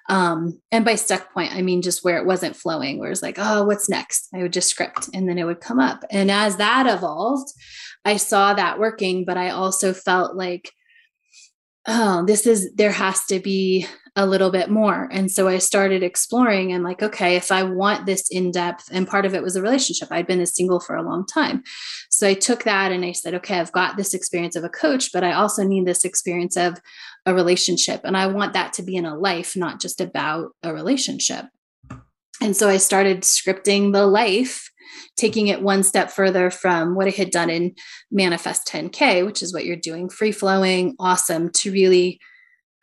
Um, 0.10 0.62
and 0.72 0.86
by 0.86 0.96
stuck 0.96 1.34
point, 1.34 1.54
I 1.54 1.62
mean 1.62 1.82
just 1.82 2.04
where 2.04 2.18
it 2.18 2.26
wasn't 2.26 2.56
flowing, 2.56 3.00
where 3.00 3.12
it's 3.12 3.22
like, 3.22 3.38
oh, 3.38 3.64
what's 3.64 3.90
next? 3.90 4.28
I 4.34 4.40
would 4.40 4.54
just 4.54 4.70
script 4.70 5.10
and 5.14 5.28
then 5.28 5.38
it 5.38 5.46
would 5.46 5.62
come 5.62 5.80
up. 5.80 6.04
And 6.12 6.30
as 6.30 6.58
that 6.58 6.88
evolved, 6.88 7.52
I 8.06 8.18
saw 8.18 8.54
that 8.54 8.80
working, 8.80 9.26
but 9.26 9.38
I 9.38 9.50
also 9.50 9.94
felt 9.94 10.36
like, 10.36 10.72
oh, 11.88 12.26
this 12.26 12.46
is, 12.46 12.74
there 12.76 12.92
has 12.92 13.26
to 13.26 13.40
be 13.40 13.88
a 14.16 14.26
little 14.26 14.52
bit 14.52 14.70
more. 14.70 15.08
And 15.10 15.32
so 15.32 15.48
I 15.48 15.58
started 15.58 16.04
exploring 16.04 16.74
and 16.74 16.84
like, 16.84 17.02
okay, 17.02 17.38
if 17.38 17.52
I 17.52 17.64
want 17.64 18.06
this 18.06 18.30
in 18.30 18.52
depth, 18.52 18.90
and 18.92 19.08
part 19.08 19.26
of 19.26 19.34
it 19.34 19.42
was 19.42 19.56
a 19.56 19.62
relationship, 19.62 20.10
I'd 20.12 20.28
been 20.28 20.42
a 20.42 20.46
single 20.46 20.82
for 20.82 20.96
a 20.96 21.04
long 21.04 21.26
time. 21.26 21.64
So 22.10 22.28
I 22.28 22.34
took 22.34 22.64
that 22.64 22.92
and 22.92 23.06
I 23.06 23.14
said, 23.14 23.34
okay, 23.36 23.58
I've 23.58 23.72
got 23.72 23.96
this 23.96 24.14
experience 24.14 24.58
of 24.58 24.66
a 24.66 24.70
coach, 24.70 25.12
but 25.14 25.24
I 25.24 25.32
also 25.32 25.64
need 25.64 25.88
this 25.88 26.04
experience 26.04 26.58
of 26.58 26.82
a 27.26 27.34
relationship. 27.34 28.02
And 28.04 28.18
I 28.18 28.28
want 28.28 28.54
that 28.54 28.74
to 28.74 28.84
be 28.84 28.98
in 28.98 29.06
a 29.06 29.18
life, 29.18 29.56
not 29.56 29.80
just 29.80 30.02
about 30.02 30.52
a 30.62 30.74
relationship. 30.74 31.46
And 32.42 32.58
so 32.58 32.68
I 32.68 32.78
started 32.78 33.22
scripting 33.22 33.94
the 33.94 34.06
life 34.06 34.72
taking 35.18 35.48
it 35.48 35.62
one 35.62 35.84
step 35.84 36.10
further 36.10 36.50
from 36.50 36.96
what 36.96 37.08
I 37.08 37.12
had 37.12 37.32
done 37.32 37.50
in 37.50 37.76
Manifest 38.12 38.68
10K, 38.68 39.26
which 39.26 39.42
is 39.44 39.54
what 39.54 39.66
you're 39.66 39.76
doing, 39.76 40.10
free 40.10 40.32
flowing, 40.32 40.96
awesome, 41.00 41.50
to 41.54 41.72
really 41.72 42.20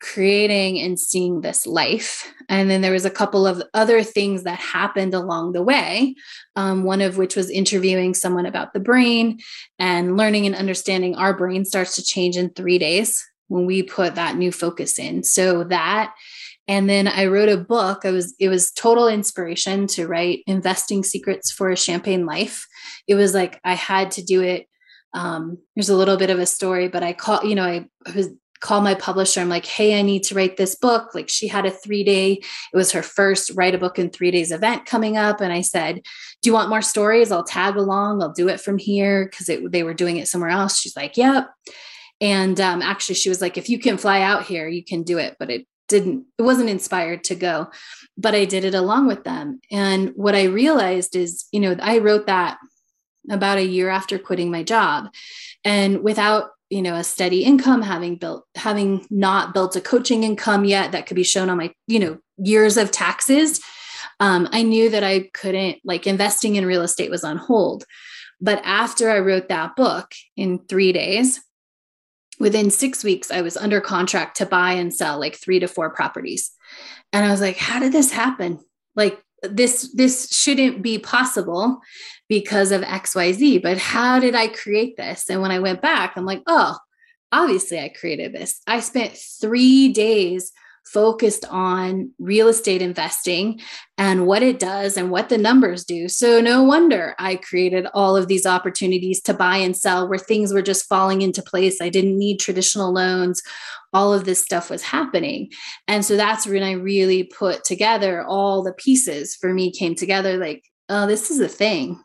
creating 0.00 0.80
and 0.80 0.98
seeing 0.98 1.40
this 1.40 1.66
life. 1.66 2.32
And 2.48 2.70
then 2.70 2.80
there 2.80 2.92
was 2.92 3.04
a 3.04 3.10
couple 3.10 3.46
of 3.46 3.62
other 3.74 4.02
things 4.02 4.44
that 4.44 4.58
happened 4.58 5.14
along 5.14 5.52
the 5.52 5.62
way. 5.62 6.14
Um, 6.56 6.84
one 6.84 7.00
of 7.00 7.18
which 7.18 7.36
was 7.36 7.50
interviewing 7.50 8.14
someone 8.14 8.46
about 8.46 8.72
the 8.72 8.80
brain 8.80 9.38
and 9.78 10.16
learning 10.16 10.46
and 10.46 10.54
understanding 10.54 11.14
our 11.14 11.36
brain 11.36 11.64
starts 11.64 11.96
to 11.96 12.04
change 12.04 12.36
in 12.36 12.50
three 12.50 12.78
days 12.78 13.24
when 13.48 13.66
we 13.66 13.82
put 13.82 14.14
that 14.14 14.36
new 14.36 14.52
focus 14.52 14.98
in. 14.98 15.22
So 15.24 15.64
that 15.64 16.14
and 16.68 16.88
then 16.88 17.08
I 17.08 17.26
wrote 17.26 17.48
a 17.48 17.56
book. 17.56 18.04
I 18.04 18.10
was 18.10 18.34
it 18.38 18.50
was 18.50 18.70
total 18.70 19.08
inspiration 19.08 19.86
to 19.88 20.06
write 20.06 20.40
Investing 20.46 21.02
Secrets 21.02 21.50
for 21.50 21.70
a 21.70 21.76
Champagne 21.76 22.26
Life. 22.26 22.66
It 23.06 23.14
was 23.14 23.32
like 23.32 23.58
I 23.64 23.74
had 23.74 24.10
to 24.12 24.22
do 24.22 24.42
it. 24.42 24.66
Um, 25.14 25.56
there's 25.74 25.88
a 25.88 25.96
little 25.96 26.18
bit 26.18 26.28
of 26.28 26.38
a 26.38 26.44
story, 26.44 26.88
but 26.88 27.02
I 27.02 27.14
call 27.14 27.42
you 27.42 27.54
know 27.54 27.64
I, 27.64 27.86
I 28.06 28.10
was 28.12 28.28
call 28.60 28.80
my 28.80 28.94
publisher. 28.94 29.40
I'm 29.40 29.48
like, 29.48 29.66
hey, 29.66 29.98
I 29.98 30.02
need 30.02 30.22
to 30.24 30.34
write 30.34 30.56
this 30.56 30.74
book. 30.74 31.14
Like 31.14 31.28
she 31.28 31.48
had 31.48 31.66
a 31.66 31.70
three 31.70 32.04
day, 32.04 32.32
it 32.32 32.76
was 32.76 32.92
her 32.92 33.02
first 33.02 33.52
write 33.54 33.74
a 33.74 33.78
book 33.78 33.98
in 33.98 34.10
three 34.10 34.30
days 34.30 34.50
event 34.50 34.86
coming 34.86 35.16
up. 35.16 35.40
And 35.40 35.52
I 35.52 35.60
said, 35.60 36.02
do 36.42 36.50
you 36.50 36.54
want 36.54 36.68
more 36.68 36.82
stories? 36.82 37.30
I'll 37.32 37.44
tag 37.44 37.76
along. 37.76 38.22
I'll 38.22 38.32
do 38.32 38.48
it 38.48 38.60
from 38.60 38.78
here 38.78 39.26
because 39.26 39.50
they 39.70 39.82
were 39.82 39.94
doing 39.94 40.16
it 40.16 40.28
somewhere 40.28 40.50
else. 40.50 40.78
She's 40.78 40.96
like, 40.96 41.16
yep. 41.16 41.50
And 42.20 42.60
um, 42.60 42.82
actually, 42.82 43.14
she 43.14 43.28
was 43.28 43.40
like, 43.40 43.56
if 43.56 43.68
you 43.68 43.78
can 43.78 43.96
fly 43.96 44.22
out 44.22 44.44
here, 44.44 44.66
you 44.68 44.84
can 44.84 45.02
do 45.02 45.18
it. 45.18 45.36
But 45.38 45.50
it 45.50 45.66
didn't, 45.88 46.26
it 46.36 46.42
wasn't 46.42 46.68
inspired 46.68 47.24
to 47.24 47.34
go. 47.34 47.68
But 48.16 48.34
I 48.34 48.44
did 48.44 48.64
it 48.64 48.74
along 48.74 49.06
with 49.06 49.24
them. 49.24 49.60
And 49.70 50.10
what 50.16 50.34
I 50.34 50.44
realized 50.44 51.14
is, 51.14 51.46
you 51.52 51.60
know, 51.60 51.76
I 51.80 51.98
wrote 51.98 52.26
that 52.26 52.58
about 53.30 53.58
a 53.58 53.64
year 53.64 53.88
after 53.88 54.18
quitting 54.18 54.50
my 54.50 54.62
job. 54.62 55.08
And 55.64 56.02
without 56.02 56.50
you 56.70 56.82
know 56.82 56.94
a 56.94 57.04
steady 57.04 57.44
income 57.44 57.82
having 57.82 58.16
built 58.16 58.44
having 58.54 59.06
not 59.10 59.54
built 59.54 59.76
a 59.76 59.80
coaching 59.80 60.25
income 60.25 60.64
yet 60.64 60.92
that 60.92 61.06
could 61.06 61.14
be 61.14 61.25
shown 61.25 61.50
on 61.50 61.56
my 61.56 61.72
you 61.87 61.98
know 61.98 62.18
years 62.37 62.76
of 62.76 62.90
taxes 62.90 63.60
um, 64.20 64.48
i 64.52 64.62
knew 64.62 64.90
that 64.90 65.04
i 65.04 65.28
couldn't 65.34 65.78
like 65.84 66.06
investing 66.06 66.56
in 66.56 66.66
real 66.66 66.82
estate 66.82 67.10
was 67.10 67.25
on 67.25 67.37
hold. 67.37 67.84
But 68.40 68.60
after 68.64 69.10
i 69.10 69.18
wrote 69.18 69.48
that 69.48 69.76
book 69.76 70.12
in 70.37 70.60
three 70.68 70.92
days 70.92 71.40
within 72.38 72.70
six 72.70 73.02
weeks 73.02 73.30
i 73.30 73.40
was 73.40 73.56
under 73.56 73.80
contract 73.80 74.37
to 74.37 74.46
buy 74.46 74.72
and 74.72 74.94
sell 74.94 75.18
like 75.18 75.37
three 75.37 75.58
to 75.60 75.68
four 75.68 75.90
properties. 75.90 76.50
And 77.12 77.25
i 77.25 77.30
was 77.30 77.40
like 77.40 77.56
how 77.56 77.80
did 77.80 77.92
this 77.92 78.12
happen? 78.12 78.60
Like 78.94 79.22
this 79.42 79.92
this 79.95 80.30
shouldn't 80.30 80.83
be 80.83 80.99
possible 80.99 81.80
because 82.28 82.73
of 82.73 82.83
xyz 82.83 83.62
but 83.62 83.78
how 83.78 84.18
did 84.18 84.35
i 84.35 84.49
create 84.49 84.97
this? 84.97 85.30
And 85.30 85.40
when 85.40 85.50
i 85.50 85.59
went 85.59 85.80
back 85.80 86.16
i'm 86.16 86.25
like 86.25 86.42
oh 86.47 86.76
obviously 87.30 87.78
i 87.78 87.88
created 87.88 88.33
this. 88.33 88.61
I 88.66 88.80
spent 88.80 89.16
3 89.16 89.92
days 89.92 90.52
focused 90.92 91.45
on 91.50 92.11
real 92.18 92.49
estate 92.49 92.83
investing 92.83 93.61
and 93.97 94.26
what 94.26 94.42
it 94.42 94.59
does 94.59 94.97
and 94.97 95.11
what 95.11 95.28
the 95.28 95.38
numbers 95.38 95.85
do. 95.85 96.09
So, 96.09 96.40
no 96.40 96.62
wonder 96.62 97.14
I 97.18 97.37
created 97.37 97.87
all 97.95 98.16
of 98.16 98.28
these 98.28 98.47
opportunities 98.47 99.21
to 99.23 99.35
buy 99.35 99.57
and 99.57 99.76
sell 99.76 100.09
where 100.09 100.18
things 100.18 100.52
were 100.52 100.62
just 100.62 100.88
falling 100.88 101.23
into 101.23 101.42
place. 101.42 101.80
I 101.80 101.88
didn't 101.88 102.18
need 102.18 102.38
traditional 102.38 102.92
loans. 102.92 103.42
All 103.92 104.12
of 104.12 104.25
this 104.25 104.42
stuff 104.42 104.71
was 104.71 104.83
happening. 104.83 105.50
And 105.87 106.04
so 106.04 106.16
that's 106.16 106.47
when 106.47 106.62
I 106.62 106.73
really 106.73 107.25
put 107.25 107.64
together 107.64 108.23
all 108.23 108.62
the 108.62 108.75
pieces 108.75 109.35
for 109.35 109.52
me 109.52 109.73
came 109.73 109.95
together 109.95 110.37
like, 110.37 110.62
oh, 110.88 111.07
this 111.07 111.30
is 111.30 111.40
a 111.40 111.49
thing 111.49 112.00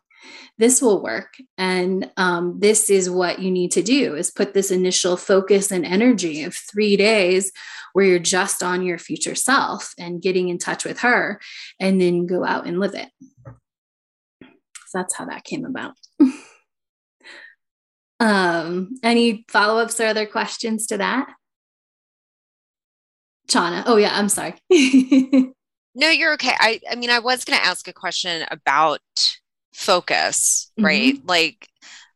this 0.58 0.82
will 0.82 1.02
work. 1.02 1.36
And 1.58 2.12
um, 2.18 2.60
this 2.60 2.90
is 2.90 3.10
what 3.10 3.40
you 3.40 3.52
need 3.52 3.72
to 3.72 3.82
do 3.82 4.16
is 4.16 4.32
put 4.32 4.54
this 4.54 4.72
initial 4.72 5.18
focus 5.18 5.72
and 5.72 5.86
energy 5.86 6.44
of 6.44 6.56
three 6.56 6.98
days 6.98 7.52
where 7.94 8.06
you're 8.06 8.20
just 8.20 8.62
on 8.64 8.84
your 8.84 8.98
future 8.98 9.36
self 9.36 9.94
and 9.98 10.22
getting 10.22 10.50
in 10.50 10.58
touch 10.58 10.86
with 10.86 11.00
her 11.00 11.40
and 11.80 12.00
then 12.00 12.26
go 12.26 12.46
out 12.46 12.66
and 12.66 12.80
live 12.80 12.96
it. 12.96 13.10
So 14.88 15.00
that's 15.00 15.16
how 15.16 15.26
that 15.26 15.44
came 15.44 15.66
about. 15.66 15.94
Um, 18.24 18.96
any 19.04 19.44
follow-ups 19.50 20.00
or 20.00 20.06
other 20.06 20.26
questions 20.26 20.88
to 20.88 20.98
that? 20.98 21.28
Shauna. 23.50 23.84
Oh 23.86 23.98
yeah 23.98 24.18
i'm 24.18 24.30
sorry. 24.30 24.56
No 25.96 26.10
you're 26.10 26.34
okay. 26.34 26.54
I 26.58 26.80
i 26.90 26.96
mean 26.96 27.10
i 27.10 27.20
was 27.20 27.46
going 27.46 27.60
to 27.60 27.66
ask 27.66 27.88
a 27.88 27.94
question 27.94 28.46
about 28.50 29.02
focus, 29.74 30.72
mm-hmm. 30.78 30.86
right? 30.86 31.16
Like, 31.26 31.68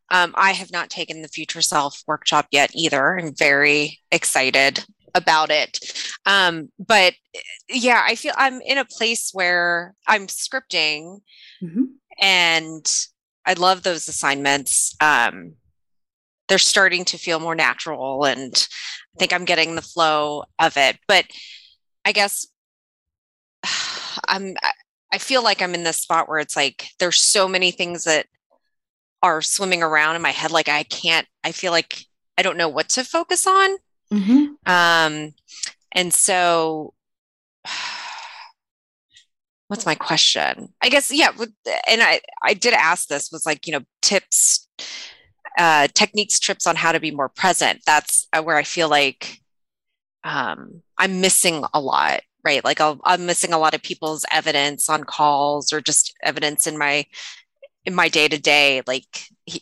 um, 0.09 0.33
I 0.35 0.51
have 0.51 0.71
not 0.71 0.89
taken 0.89 1.21
the 1.21 1.27
Future 1.27 1.61
Self 1.61 2.03
workshop 2.07 2.47
yet 2.51 2.71
either. 2.73 3.17
I'm 3.17 3.35
very 3.35 3.99
excited 4.11 4.85
about 5.13 5.49
it. 5.49 5.79
Um, 6.25 6.69
but 6.79 7.13
yeah, 7.69 8.03
I 8.05 8.15
feel 8.15 8.33
I'm 8.37 8.61
in 8.61 8.77
a 8.77 8.85
place 8.85 9.31
where 9.33 9.93
I'm 10.07 10.27
scripting 10.27 11.19
mm-hmm. 11.61 11.83
and 12.19 12.85
I 13.45 13.53
love 13.53 13.83
those 13.83 14.07
assignments. 14.07 14.95
Um, 15.01 15.53
they're 16.47 16.57
starting 16.57 17.03
to 17.05 17.17
feel 17.17 17.39
more 17.39 17.55
natural 17.55 18.23
and 18.23 18.67
I 19.15 19.19
think 19.19 19.33
I'm 19.33 19.45
getting 19.45 19.75
the 19.75 19.81
flow 19.81 20.45
of 20.59 20.77
it. 20.77 20.97
But 21.07 21.25
I 22.05 22.13
guess 22.13 22.47
I'm 24.27 24.55
I 25.11 25.17
feel 25.17 25.43
like 25.43 25.61
I'm 25.61 25.73
in 25.73 25.83
this 25.83 25.97
spot 25.97 26.27
where 26.27 26.39
it's 26.39 26.55
like 26.55 26.89
there's 26.99 27.19
so 27.19 27.47
many 27.47 27.71
things 27.71 28.03
that 28.03 28.25
are 29.23 29.41
swimming 29.41 29.81
around 29.81 30.15
in 30.15 30.21
my 30.21 30.31
head. 30.31 30.51
Like 30.51 30.69
I 30.69 30.83
can't, 30.83 31.27
I 31.43 31.51
feel 31.51 31.71
like 31.71 32.05
I 32.37 32.41
don't 32.41 32.57
know 32.57 32.69
what 32.69 32.89
to 32.89 33.03
focus 33.03 33.47
on. 33.47 33.77
Mm-hmm. 34.11 34.71
Um, 34.71 35.33
and 35.91 36.13
so 36.13 36.93
what's 39.67 39.85
my 39.85 39.95
question? 39.95 40.73
I 40.81 40.89
guess, 40.89 41.11
yeah. 41.11 41.31
And 41.87 42.01
I, 42.01 42.21
I 42.43 42.53
did 42.53 42.73
ask 42.73 43.07
this 43.07 43.31
was 43.31 43.45
like, 43.45 43.65
you 43.65 43.73
know, 43.73 43.81
tips, 44.01 44.67
uh, 45.57 45.87
techniques, 45.93 46.39
trips 46.39 46.67
on 46.67 46.75
how 46.75 46.91
to 46.91 46.99
be 46.99 47.11
more 47.11 47.29
present. 47.29 47.81
That's 47.85 48.27
uh, 48.33 48.43
where 48.43 48.57
I 48.57 48.63
feel 48.63 48.89
like, 48.89 49.39
um, 50.23 50.81
I'm 50.97 51.21
missing 51.21 51.63
a 51.73 51.79
lot 51.79 52.21
right? 52.47 52.63
Like 52.63 52.79
i 52.79 52.95
am 53.05 53.25
missing 53.25 53.51
a 53.51 53.59
lot 53.59 53.73
of 53.73 53.83
people's 53.83 54.25
evidence 54.31 54.89
on 54.89 55.03
calls 55.03 55.73
or 55.73 55.81
just 55.81 56.13
evidence 56.23 56.65
in 56.65 56.77
my 56.77 57.05
in 57.85 57.93
my 57.93 58.07
day 58.09 58.27
to 58.27 58.39
day 58.39 58.81
like 58.87 59.05
he, 59.45 59.61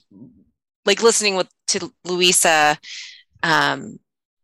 like 0.86 1.02
listening 1.02 1.36
with 1.36 1.48
to 1.68 1.92
louisa 2.04 2.78
um 3.44 4.00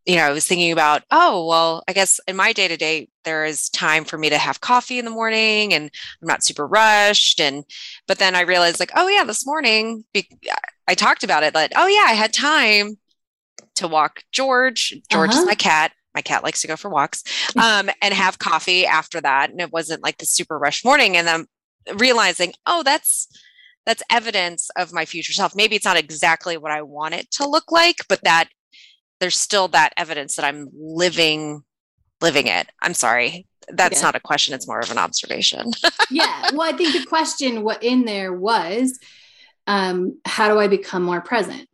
you 0.06 0.16
know 0.16 0.22
i 0.22 0.30
was 0.30 0.46
thinking 0.46 0.72
about 0.72 1.02
oh 1.10 1.46
well 1.46 1.82
i 1.88 1.92
guess 1.92 2.20
in 2.26 2.36
my 2.36 2.52
day 2.52 2.68
to 2.68 2.76
day 2.76 3.08
there 3.24 3.44
is 3.44 3.68
time 3.68 4.04
for 4.04 4.18
me 4.18 4.28
to 4.28 4.38
have 4.38 4.60
coffee 4.60 4.98
in 4.98 5.04
the 5.04 5.10
morning 5.10 5.74
and 5.74 5.90
i'm 6.20 6.28
not 6.28 6.44
super 6.44 6.66
rushed 6.66 7.40
and 7.40 7.64
but 8.06 8.18
then 8.18 8.34
i 8.34 8.40
realized 8.40 8.80
like 8.80 8.92
oh 8.94 9.08
yeah 9.08 9.24
this 9.24 9.46
morning 9.46 10.04
i 10.88 10.94
talked 10.94 11.24
about 11.24 11.42
it 11.42 11.54
like 11.54 11.72
oh 11.76 11.86
yeah 11.86 12.06
i 12.08 12.14
had 12.14 12.32
time 12.32 12.96
to 13.74 13.88
walk 13.88 14.22
george. 14.32 14.94
George 15.10 15.30
uh-huh. 15.30 15.40
is 15.40 15.46
my 15.46 15.54
cat 15.54 15.92
my 16.14 16.22
cat 16.22 16.42
likes 16.42 16.60
to 16.62 16.68
go 16.68 16.76
for 16.76 16.90
walks 16.90 17.22
um, 17.56 17.90
and 18.00 18.14
have 18.14 18.38
coffee 18.38 18.86
after 18.86 19.20
that 19.20 19.50
and 19.50 19.60
it 19.60 19.72
wasn't 19.72 20.02
like 20.02 20.18
the 20.18 20.26
super 20.26 20.58
rush 20.58 20.84
morning 20.84 21.16
and 21.16 21.26
then 21.26 21.46
realizing 21.96 22.52
oh 22.66 22.82
that's 22.82 23.28
that's 23.84 24.02
evidence 24.10 24.70
of 24.76 24.92
my 24.92 25.04
future 25.04 25.32
self. 25.32 25.56
Maybe 25.56 25.74
it's 25.74 25.84
not 25.84 25.96
exactly 25.96 26.56
what 26.56 26.72
i 26.72 26.82
want 26.82 27.14
it 27.14 27.30
to 27.32 27.48
look 27.48 27.70
like 27.72 27.98
but 28.08 28.22
that 28.24 28.48
there's 29.20 29.36
still 29.36 29.68
that 29.68 29.92
evidence 29.96 30.36
that 30.36 30.44
i'm 30.44 30.68
living 30.74 31.62
living 32.20 32.46
it. 32.46 32.68
I'm 32.80 32.94
sorry. 32.94 33.46
That's 33.68 33.98
yeah. 33.98 34.06
not 34.06 34.14
a 34.14 34.20
question 34.20 34.54
it's 34.54 34.68
more 34.68 34.80
of 34.80 34.90
an 34.90 34.98
observation. 34.98 35.70
Yeah. 36.10 36.50
Well 36.52 36.62
i 36.62 36.76
think 36.76 36.92
the 36.92 37.06
question 37.06 37.62
what 37.62 37.82
in 37.82 38.04
there 38.04 38.32
was 38.32 38.98
um, 39.66 40.18
how 40.24 40.48
do 40.48 40.58
i 40.58 40.68
become 40.68 41.02
more 41.02 41.20
present 41.20 41.68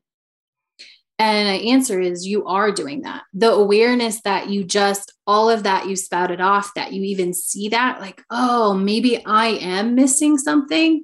and 1.19 1.49
the 1.49 1.71
answer 1.71 2.01
is 2.01 2.27
you 2.27 2.47
are 2.47 2.71
doing 2.71 3.03
that. 3.03 3.23
The 3.33 3.51
awareness 3.51 4.21
that 4.23 4.49
you 4.49 4.63
just, 4.63 5.13
all 5.27 5.51
of 5.51 5.65
that 5.65 5.89
you 5.89 5.97
spouted 5.97 6.41
off, 6.41 6.75
that 6.75 6.93
you 6.93 7.03
even 7.03 7.35
see 7.35 7.69
that, 7.71 8.01
like, 8.01 8.23
oh, 8.31 8.75
maybe 8.75 9.25
I 9.27 9.49
am 9.49 9.95
missing 9.97 10.39
something, 10.39 11.03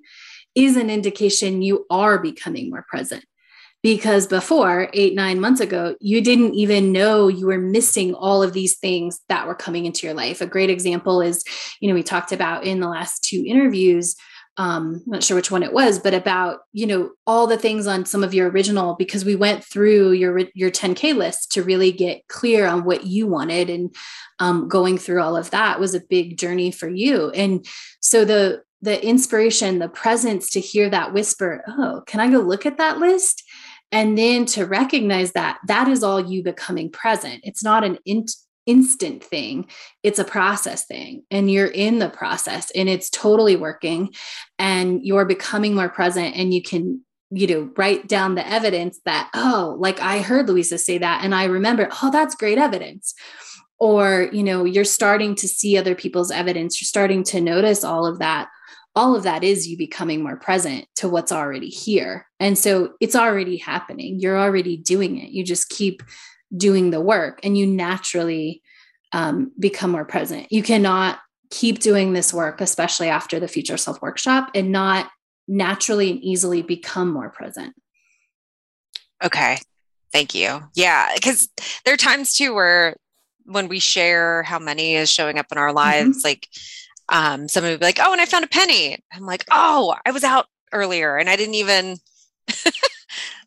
is 0.55 0.77
an 0.77 0.89
indication 0.89 1.63
you 1.63 1.85
are 1.91 2.19
becoming 2.19 2.71
more 2.71 2.87
present. 2.89 3.25
Because 3.83 4.27
before, 4.27 4.89
eight, 4.95 5.15
nine 5.15 5.41
months 5.41 5.61
ago, 5.61 5.95
you 6.01 6.23
didn't 6.23 6.55
even 6.55 6.91
know 6.91 7.29
you 7.29 7.47
were 7.47 7.59
missing 7.59 8.15
all 8.15 8.43
of 8.43 8.55
these 8.55 8.79
things 8.79 9.21
that 9.29 9.47
were 9.47 9.55
coming 9.55 9.85
into 9.85 10.07
your 10.07 10.15
life. 10.15 10.41
A 10.41 10.47
great 10.47 10.71
example 10.71 11.21
is, 11.21 11.45
you 11.81 11.89
know, 11.89 11.95
we 11.95 12.03
talked 12.03 12.33
about 12.33 12.65
in 12.65 12.81
the 12.81 12.89
last 12.89 13.23
two 13.25 13.45
interviews 13.47 14.17
um 14.57 15.03
I'm 15.05 15.13
not 15.13 15.25
sure 15.25 15.37
which 15.37 15.51
one 15.51 15.63
it 15.63 15.73
was 15.73 15.99
but 15.99 16.15
about 16.15 16.61
you 16.73 16.87
know 16.87 17.11
all 17.27 17.47
the 17.47 17.59
things 17.59 17.87
on 17.87 18.05
some 18.05 18.23
of 18.23 18.35
your 18.35 18.49
original 18.51 18.95
because 18.95 19.25
we 19.25 19.37
went 19.37 19.65
through 19.65 20.13
your 20.13 20.39
your 20.55 20.71
10k 20.71 21.17
list 21.17 21.53
to 21.53 21.63
really 21.63 21.93
get 21.93 22.27
clear 22.29 22.67
on 22.67 22.85
what 22.85 23.05
you 23.05 23.27
wanted 23.27 23.71
and 23.71 23.95
um, 24.41 24.69
going 24.69 24.99
through 24.99 25.23
all 25.23 25.37
of 25.37 25.51
that 25.51 25.79
was 25.79 25.95
a 25.95 26.01
big 26.01 26.37
journey 26.37 26.73
for 26.73 26.89
you. 26.89 27.31
And 27.31 27.65
so 28.01 28.25
the 28.25 28.63
the 28.83 29.05
inspiration 29.05 29.79
the 29.79 29.89
presence 29.89 30.51
to 30.51 30.61
hear 30.61 30.91
that 30.91 31.15
whisper 31.15 31.65
oh 31.67 32.03
can 32.07 32.21
i 32.21 32.31
go 32.31 32.39
look 32.41 32.67
at 32.67 32.77
that 32.77 32.99
list? 32.99 33.43
and 33.95 34.19
then 34.19 34.45
to 34.45 34.67
recognize 34.67 35.33
that 35.33 35.59
that 35.69 35.87
is 35.87 36.03
all 36.03 36.21
you 36.21 36.43
becoming 36.43 36.91
present. 36.91 37.41
It's 37.45 37.63
not 37.63 37.85
an 37.85 37.97
in, 38.05 38.27
instant 38.67 39.23
thing 39.23 39.67
it's 40.03 40.19
a 40.19 40.25
process 40.25 40.87
thing 40.87 41.23
and 41.31 41.51
you're 41.51 41.67
in 41.67 41.99
the 41.99 42.09
process 42.09 42.71
and 42.71 42.89
it's 42.89 43.11
totally 43.11 43.57
working 43.57 44.11
and 44.59 45.05
you're 45.05 45.27
becoming 45.27 45.75
more 45.75 45.89
present 45.91 46.35
and 46.35 46.55
you 46.55 46.63
can 46.63 47.01
you 47.31 47.47
know 47.47 47.71
write 47.77 48.07
down 48.07 48.35
the 48.35 48.47
evidence 48.49 49.01
that 49.05 49.29
oh 49.35 49.77
like 49.79 50.01
i 50.01 50.21
heard 50.21 50.49
louisa 50.49 50.79
say 50.79 50.99
that 50.99 51.23
and 51.25 51.35
i 51.35 51.45
remember 51.45 51.89
oh 52.03 52.11
that's 52.11 52.35
great 52.35 52.59
evidence. 52.59 53.15
Or 53.81 54.31
you 54.33 54.43
know 54.45 54.65
you're 54.65 54.85
starting 54.85 55.35
to 55.35 55.49
see 55.49 55.77
other 55.77 55.95
people's 55.95 56.31
evidence 56.31 56.81
you're 56.81 56.87
starting 56.87 57.25
to 57.25 57.41
notice 57.41 57.85
all 57.85 58.07
of 58.07 58.19
that. 58.21 58.49
All 58.97 59.17
of 59.17 59.25
that 59.25 59.43
is 59.43 59.67
you 59.67 59.77
becoming 59.77 60.23
more 60.23 60.37
present 60.37 60.87
to 60.97 61.09
what's 61.09 61.33
already 61.33 61.69
here 61.69 62.27
and 62.39 62.57
so 62.57 62.93
it's 63.01 63.17
already 63.17 63.57
happening. 63.57 64.21
You're 64.21 64.39
already 64.39 64.77
doing 64.77 65.19
it. 65.19 65.31
You 65.31 65.45
just 65.45 65.69
keep 65.69 66.03
doing 66.57 66.91
the 66.91 67.01
work 67.01 67.41
and 67.43 67.57
you 67.57 67.67
naturally 67.67 68.63
um, 69.13 69.53
become 69.59 69.91
more 69.91 70.05
present. 70.05 70.51
You 70.51 70.63
cannot 70.63 71.21
keep 71.51 71.79
doing 71.79 72.13
this 72.13 72.35
work, 72.35 72.61
especially 72.61 73.09
after 73.09 73.39
the 73.39 73.49
Future 73.49 73.77
Self 73.77 74.03
Workshop, 74.03 74.51
and 74.55 74.73
not 74.73 75.11
naturally 75.47 76.11
and 76.11 76.23
easily 76.23 76.63
become 76.63 77.11
more 77.11 77.31
present. 77.31 77.75
Okay. 79.23 79.59
Thank 80.13 80.35
you. 80.35 80.63
Yeah. 80.75 81.11
Because 81.15 81.49
there 81.85 81.95
are 81.95 81.99
times 81.99 82.35
too 82.35 82.55
where 82.55 82.97
when 83.45 83.69
we 83.69 83.79
share 83.79 84.43
how 84.43 84.59
money 84.59 84.95
is 84.95 85.11
showing 85.11 85.39
up 85.39 85.47
in 85.53 85.59
our 85.59 85.69
mm-hmm. 85.69 85.77
lives, 85.77 86.19
mm-hmm. 86.19 86.29
like 86.29 86.49
um, 87.09 87.49
somebody 87.49 87.75
would 87.75 87.81
be 87.81 87.87
like, 87.87 87.99
Oh, 88.01 88.13
and 88.13 88.21
I 88.21 88.27
found 88.27 88.45
a 88.45 88.49
penny. 88.49 88.99
I'm 89.13 89.27
like, 89.27 89.45
Oh, 89.51 89.95
I 90.05 90.11
was 90.11 90.25
out 90.25 90.47
earlier 90.73 91.17
and 91.17 91.29
I 91.29 91.37
didn't 91.37 91.55
even 91.55 91.97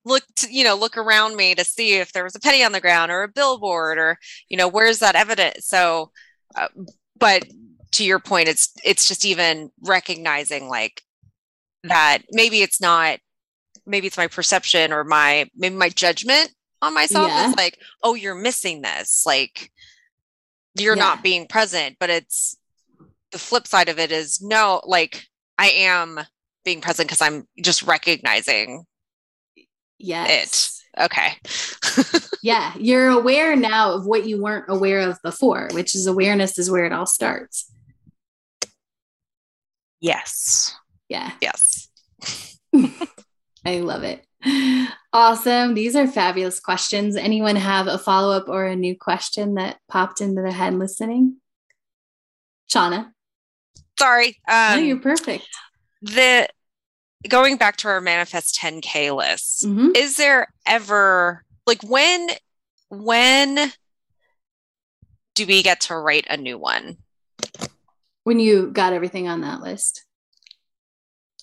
look 0.07 0.23
to, 0.37 0.47
you 0.51 0.63
know 0.63 0.75
look 0.75 0.97
around 0.97 1.35
me 1.35 1.53
to 1.55 1.63
see 1.63 1.93
if 1.95 2.11
there 2.13 2.23
was 2.23 2.35
a 2.35 2.39
penny 2.39 2.63
on 2.63 2.71
the 2.71 2.81
ground 2.81 3.11
or 3.11 3.23
a 3.23 3.27
billboard 3.27 3.97
or 3.97 4.17
you 4.49 4.57
know 4.57 4.67
where's 4.67 4.99
that 4.99 5.15
evidence 5.15 5.67
so 5.67 6.11
uh, 6.55 6.67
but 7.19 7.43
to 7.91 8.03
your 8.05 8.19
point 8.19 8.47
it's 8.47 8.71
it's 8.83 9.07
just 9.07 9.25
even 9.25 9.69
recognizing 9.81 10.67
like 10.69 11.01
that 11.83 12.19
maybe 12.31 12.61
it's 12.61 12.81
not 12.81 13.19
maybe 13.85 14.07
it's 14.07 14.17
my 14.17 14.27
perception 14.27 14.91
or 14.91 15.03
my 15.03 15.49
maybe 15.55 15.75
my 15.75 15.89
judgment 15.89 16.51
on 16.81 16.93
myself 16.93 17.27
Yeah. 17.27 17.49
is 17.49 17.55
like 17.55 17.77
oh 18.03 18.13
you're 18.15 18.35
missing 18.35 18.81
this 18.81 19.23
like 19.25 19.71
you're 20.79 20.95
Yeah. 20.95 21.03
not 21.03 21.23
being 21.23 21.47
present 21.47 21.97
but 21.99 22.09
it's 22.09 22.57
the 23.31 23.39
flip 23.39 23.67
side 23.67 23.89
of 23.89 23.99
it 23.99 24.11
is 24.11 24.41
no 24.41 24.81
like 24.85 25.25
i 25.57 25.69
am 25.69 26.19
being 26.65 26.81
present 26.81 27.07
because 27.07 27.21
i'm 27.21 27.47
just 27.61 27.83
recognizing 27.83 28.83
Yes. 29.99 30.81
okay 30.99 31.33
Yeah. 32.43 32.73
You're 32.77 33.09
aware 33.09 33.55
now 33.55 33.93
of 33.93 34.05
what 34.05 34.25
you 34.25 34.41
weren't 34.41 34.65
aware 34.69 34.99
of 35.01 35.17
before, 35.23 35.67
which 35.73 35.95
is 35.95 36.05
awareness 36.07 36.57
is 36.57 36.69
where 36.71 36.85
it 36.85 36.93
all 36.93 37.05
starts. 37.07 37.69
yes 39.99 40.75
Yeah. 41.09 41.31
yes 41.41 41.89
I 43.65 43.79
love 43.79 44.03
it. 44.03 44.23
Awesome. 45.11 45.73
These 45.73 45.95
are 45.95 46.07
fabulous 46.07 46.59
questions. 46.59 47.15
Anyone 47.17 47.55
have 47.57 47.87
a 47.87 47.97
follow 47.97 48.35
up 48.35 48.47
or 48.47 48.65
a 48.65 48.75
new 48.75 48.95
question 48.95 49.55
that 49.55 49.77
popped 49.89 50.21
into 50.21 50.41
their 50.41 50.51
head 50.51 50.73
listening? 50.75 51.37
Shauna, 52.71 53.11
sorry 53.99 54.37
no, 54.47 54.75
um 54.75 54.85
you're 54.85 54.99
perfect. 54.99 55.47
the 56.01 56.47
going 57.27 57.57
back 57.57 57.77
to 57.77 57.87
our 57.87 58.01
manifest 58.01 58.55
10k 58.55 59.11
list 59.15 59.65
Mhm. 59.65 59.95
is 59.95 60.15
there 60.17 60.47
ever 60.65 61.43
like 61.65 61.81
when 61.83 62.29
when 62.89 63.71
do 65.35 65.45
we 65.45 65.61
get 65.63 65.81
to 65.81 65.95
write 65.97 66.25
a 66.29 66.37
new 66.37 66.57
one 66.57 66.97
When 68.23 68.39
you 68.39 68.71
got 68.71 68.93
everything 68.93 69.27
on 69.27 69.41
that 69.41 69.61
list, 69.61 70.03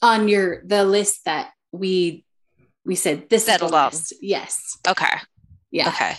on 0.03 0.29
your 0.29 0.63
the 0.67 0.85
list 0.85 1.25
that 1.25 1.51
we 1.73 2.25
we 2.85 2.95
said 2.95 3.29
this 3.31 3.47
Settled 3.47 3.73
is 3.73 3.73
the 3.73 3.85
list. 3.97 4.15
Yes. 4.21 4.79
okay 4.87 5.17
Yeah. 5.71 5.89
okay 5.89 6.17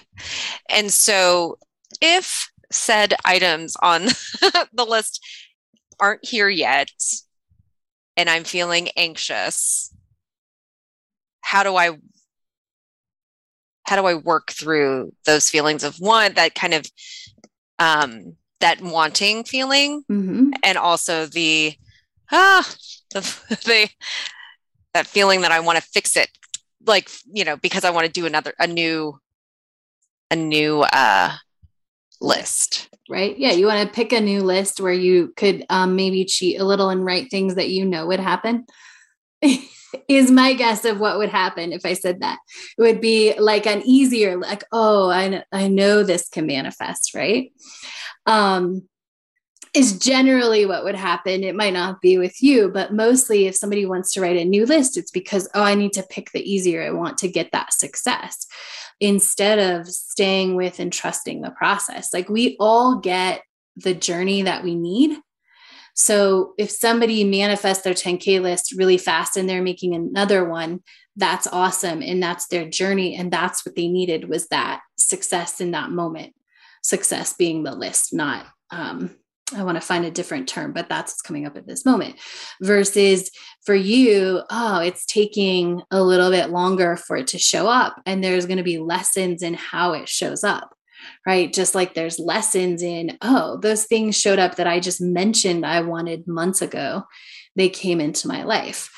and 0.70 0.92
so 0.92 1.58
if 2.02 2.50
said 2.72 3.14
items 3.24 3.76
on 3.82 4.06
the 4.74 4.86
list 4.88 5.24
aren't 6.00 6.26
here 6.26 6.50
yet 6.50 6.90
and 8.18 8.30
i'm 8.30 8.44
feeling 8.44 8.90
anxious 8.98 9.94
how 11.42 11.64
do 11.64 11.76
i 11.76 11.92
how 13.84 13.96
do 13.96 14.06
i 14.06 14.16
work 14.16 14.52
through 14.52 15.12
those 15.26 15.50
feelings 15.50 15.84
of 15.84 16.00
want, 16.00 16.36
that 16.36 16.56
kind 16.56 16.74
of 16.74 16.86
um 17.80 18.36
that 18.62 18.82
wanting 18.82 19.44
feeling? 19.44 20.04
Hmm 20.08 20.36
and 20.64 20.78
also 20.78 21.26
the 21.26 21.74
ah 22.32 22.68
the, 23.12 23.22
the 23.66 23.90
that 24.94 25.08
feeling 25.08 25.42
that 25.42 25.52
I 25.52 25.60
want 25.60 25.78
to 25.78 25.84
fix 25.84 26.18
it 26.18 26.30
like 26.86 27.10
you 27.32 27.46
know 27.46 27.56
because 27.58 27.86
I 27.86 27.92
want 27.92 28.06
to 28.08 28.12
do 28.12 28.26
another 28.26 28.54
a 28.60 28.68
new 28.68 29.18
a 30.32 30.36
new 30.36 30.82
uh 30.82 31.34
list 32.20 32.90
Right. 33.08 33.38
Yeah. 33.38 33.52
You 33.52 33.68
want 33.68 33.88
to 33.88 33.94
pick 33.94 34.12
a 34.14 34.20
new 34.20 34.42
list 34.42 34.82
where 34.82 34.94
you 34.94 35.32
could 35.38 35.64
um, 35.70 35.96
maybe 35.96 36.26
cheat 36.26 36.60
a 36.60 36.64
little 36.64 36.90
and 36.90 37.06
write 37.06 37.30
things 37.30 37.56
that 37.56 37.70
you 37.70 37.86
know 37.86 38.08
would 38.08 38.20
happen. 38.20 38.66
is 40.08 40.32
my 40.32 40.54
guess 40.54 40.86
of 40.86 41.00
what 41.00 41.18
would 41.18 41.30
happen 41.30 41.72
if 41.72 41.86
I 41.86 41.94
said 41.94 42.22
that. 42.22 42.40
It 42.78 42.82
would 42.82 43.02
be 43.02 43.38
like 43.40 43.66
an 43.66 43.82
easier, 43.86 44.38
like, 44.38 44.64
oh, 44.72 45.10
I, 45.10 45.44
I 45.52 45.68
know 45.68 46.04
this 46.04 46.30
can 46.30 46.46
manifest, 46.46 47.14
right? 47.14 47.52
Um, 48.26 48.88
is 49.74 50.00
generally 50.00 50.66
what 50.66 50.86
would 50.86 50.96
happen. 50.96 51.44
It 51.44 51.56
might 51.56 51.74
not 51.74 52.02
be 52.02 52.18
with 52.18 52.42
you, 52.42 52.70
but 52.70 52.94
mostly 52.94 53.46
if 53.46 53.56
somebody 53.56 53.86
wants 53.86 54.14
to 54.14 54.22
write 54.22 54.38
a 54.38 54.46
new 54.46 54.66
list, 54.66 54.98
it's 54.98 55.12
because, 55.12 55.50
oh, 55.54 55.62
I 55.62 55.76
need 55.76 55.92
to 55.94 56.04
pick 56.04 56.32
the 56.32 56.42
easier. 56.42 56.82
I 56.82 56.92
want 56.92 57.18
to 57.20 57.28
get 57.28 57.52
that 57.52 57.74
success 57.74 58.48
instead 59.00 59.60
of 59.60 59.88
staying 59.88 60.56
with 60.56 60.80
and 60.80 60.92
trusting 60.92 61.42
the 61.42 61.52
process. 61.52 62.14
Like 62.14 62.30
we 62.30 62.56
all 62.60 63.00
get 63.00 63.42
the 63.76 63.94
journey 63.94 64.42
that 64.44 64.64
we 64.64 64.76
need. 64.76 65.18
So 65.94 66.54
if 66.58 66.70
somebody 66.70 67.24
manifests 67.24 67.84
their 67.84 67.94
10K 67.94 68.42
list 68.42 68.74
really 68.78 68.98
fast 68.98 69.38
and 69.38 69.48
they're 69.48 69.62
making 69.62 69.96
another 69.96 70.48
one, 70.48 70.82
that's 71.16 71.48
awesome. 71.48 72.02
And 72.02 72.22
that's 72.22 72.48
their 72.48 72.70
journey. 72.70 73.16
And 73.16 73.32
that's 73.32 73.66
what 73.66 73.76
they 73.76 73.88
needed 73.88 74.28
was 74.30 74.48
that 74.48 74.82
success 74.98 75.62
in 75.62 75.72
that 75.72 75.92
moment. 75.92 76.34
Success 76.84 77.34
being 77.34 77.64
the 77.64 77.74
list, 77.74 78.14
not 78.14 78.46
um, 78.70 79.16
I 79.54 79.64
want 79.64 79.76
to 79.76 79.82
find 79.82 80.06
a 80.06 80.12
different 80.12 80.48
term, 80.48 80.74
but 80.74 80.90
that's 80.90 81.12
what's 81.12 81.22
coming 81.22 81.46
up 81.46 81.56
at 81.56 81.68
this 81.68 81.86
moment. 81.86 82.16
Versus 82.62 83.30
for 83.64 83.76
you, 83.76 84.42
oh, 84.50 84.80
it's 84.80 85.06
taking 85.06 85.84
a 85.92 86.02
little 86.02 86.32
bit 86.32 86.50
longer 86.50 86.96
for 86.98 87.16
it 87.16 87.28
to 87.28 87.38
show 87.38 87.68
up. 87.68 88.02
And 88.08 88.24
there's 88.24 88.48
going 88.48 88.58
to 88.58 88.64
be 88.64 88.80
lessons 88.80 89.44
in 89.44 89.54
how 89.54 89.94
it 89.94 90.10
shows 90.10 90.44
up, 90.44 90.76
right? 91.28 91.54
Just 91.54 91.76
like 91.76 91.94
there's 91.94 92.18
lessons 92.18 92.82
in, 92.82 93.20
oh, 93.22 93.60
those 93.62 93.86
things 93.86 94.18
showed 94.18 94.40
up 94.40 94.56
that 94.56 94.68
I 94.68 94.80
just 94.80 95.00
mentioned 95.00 95.64
I 95.64 95.82
wanted 95.82 96.28
months 96.28 96.64
ago. 96.64 97.04
They 97.56 97.70
came 97.70 98.02
into 98.02 98.28
my 98.28 98.44
life. 98.44 98.90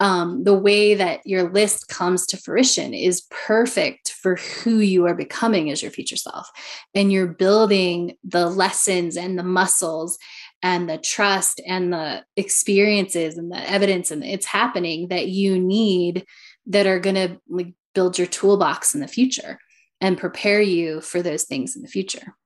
Um, 0.00 0.44
the 0.44 0.54
way 0.54 0.94
that 0.94 1.26
your 1.26 1.50
list 1.50 1.88
comes 1.88 2.24
to 2.26 2.36
fruition 2.36 2.94
is 2.94 3.26
perfect 3.30 4.12
for 4.12 4.36
who 4.36 4.78
you 4.78 5.06
are 5.06 5.14
becoming 5.14 5.70
as 5.70 5.82
your 5.82 5.90
future 5.90 6.16
self. 6.16 6.48
And 6.94 7.10
you're 7.10 7.26
building 7.26 8.16
the 8.22 8.46
lessons 8.48 9.16
and 9.16 9.36
the 9.36 9.42
muscles 9.42 10.16
and 10.62 10.88
the 10.88 10.98
trust 10.98 11.60
and 11.66 11.92
the 11.92 12.24
experiences 12.36 13.38
and 13.38 13.50
the 13.50 13.70
evidence 13.70 14.10
and 14.10 14.24
it's 14.24 14.46
happening 14.46 15.08
that 15.08 15.28
you 15.28 15.58
need 15.58 16.24
that 16.66 16.86
are 16.86 16.98
going 16.98 17.14
to 17.14 17.40
like 17.48 17.74
build 17.94 18.18
your 18.18 18.26
toolbox 18.26 18.94
in 18.94 19.00
the 19.00 19.08
future 19.08 19.58
and 20.00 20.18
prepare 20.18 20.60
you 20.60 21.00
for 21.00 21.22
those 21.22 21.44
things 21.44 21.76
in 21.76 21.82
the 21.82 21.88
future. 21.88 22.36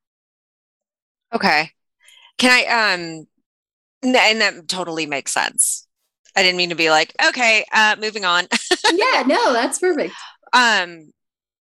Okay. 1.34 1.70
Can 2.38 2.50
I 2.50 2.92
um 2.92 3.26
and 4.02 4.40
that 4.40 4.68
totally 4.68 5.06
makes 5.06 5.32
sense. 5.32 5.86
I 6.36 6.42
didn't 6.42 6.56
mean 6.56 6.70
to 6.70 6.74
be 6.74 6.90
like, 6.90 7.14
okay, 7.28 7.64
uh 7.72 7.96
moving 8.00 8.24
on. 8.24 8.46
yeah, 8.92 9.22
no, 9.26 9.52
that's 9.52 9.78
perfect. 9.78 10.14
um 10.52 11.12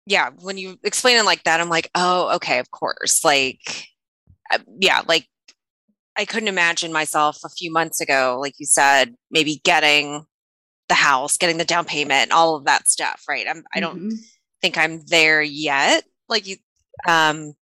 yeah, 0.06 0.30
when 0.40 0.58
you 0.58 0.78
explain 0.82 1.18
it 1.18 1.24
like 1.24 1.44
that, 1.44 1.60
I'm 1.60 1.68
like, 1.68 1.90
oh, 1.94 2.34
okay, 2.36 2.58
of 2.58 2.70
course. 2.70 3.24
Like 3.24 3.60
uh, 4.52 4.58
yeah, 4.78 5.02
like 5.06 5.26
I 6.16 6.24
couldn't 6.24 6.48
imagine 6.48 6.92
myself 6.92 7.38
a 7.44 7.48
few 7.48 7.72
months 7.72 8.00
ago, 8.00 8.38
like 8.40 8.54
you 8.58 8.66
said, 8.66 9.14
maybe 9.30 9.60
getting 9.64 10.24
the 10.88 10.94
house, 10.94 11.36
getting 11.36 11.56
the 11.58 11.64
down 11.64 11.84
payment, 11.84 12.32
all 12.32 12.56
of 12.56 12.64
that 12.64 12.88
stuff, 12.88 13.22
right? 13.28 13.46
I'm 13.48 13.62
I 13.74 13.80
don't 13.80 14.00
Mhm. 14.10 14.18
think 14.60 14.76
I'm 14.76 15.02
there 15.06 15.40
yet. 15.42 16.04
Like 16.28 16.46
you, 16.46 16.56
um, 17.08 17.54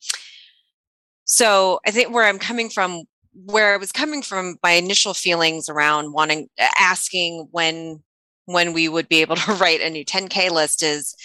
so 1.26 1.80
I 1.86 1.92
think 1.92 2.14
where 2.14 2.26
I'm 2.26 2.40
coming 2.40 2.70
from, 2.70 3.04
where 3.46 3.74
I 3.74 3.78
was 3.78 3.92
coming 3.92 4.22
from, 4.22 4.58
my 4.64 4.72
initial 4.72 5.14
feelings 5.14 5.70
around 5.70 6.14
wanting, 6.14 6.50
asking 6.80 7.48
when, 7.52 8.04
when 8.46 8.74
we 8.74 8.90
would 8.90 9.08
be 9.08 9.22
able 9.22 9.36
to 9.36 9.54
write 9.60 9.82
a 9.82 9.90
new 9.90 10.04
10K 10.06 10.50
list 10.50 10.82
is 10.84 11.16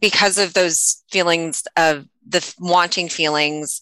because 0.00 0.38
of 0.38 0.54
those 0.54 1.02
feelings 1.10 1.62
of 1.76 2.06
the 2.26 2.54
wanting 2.58 3.08
feelings, 3.08 3.80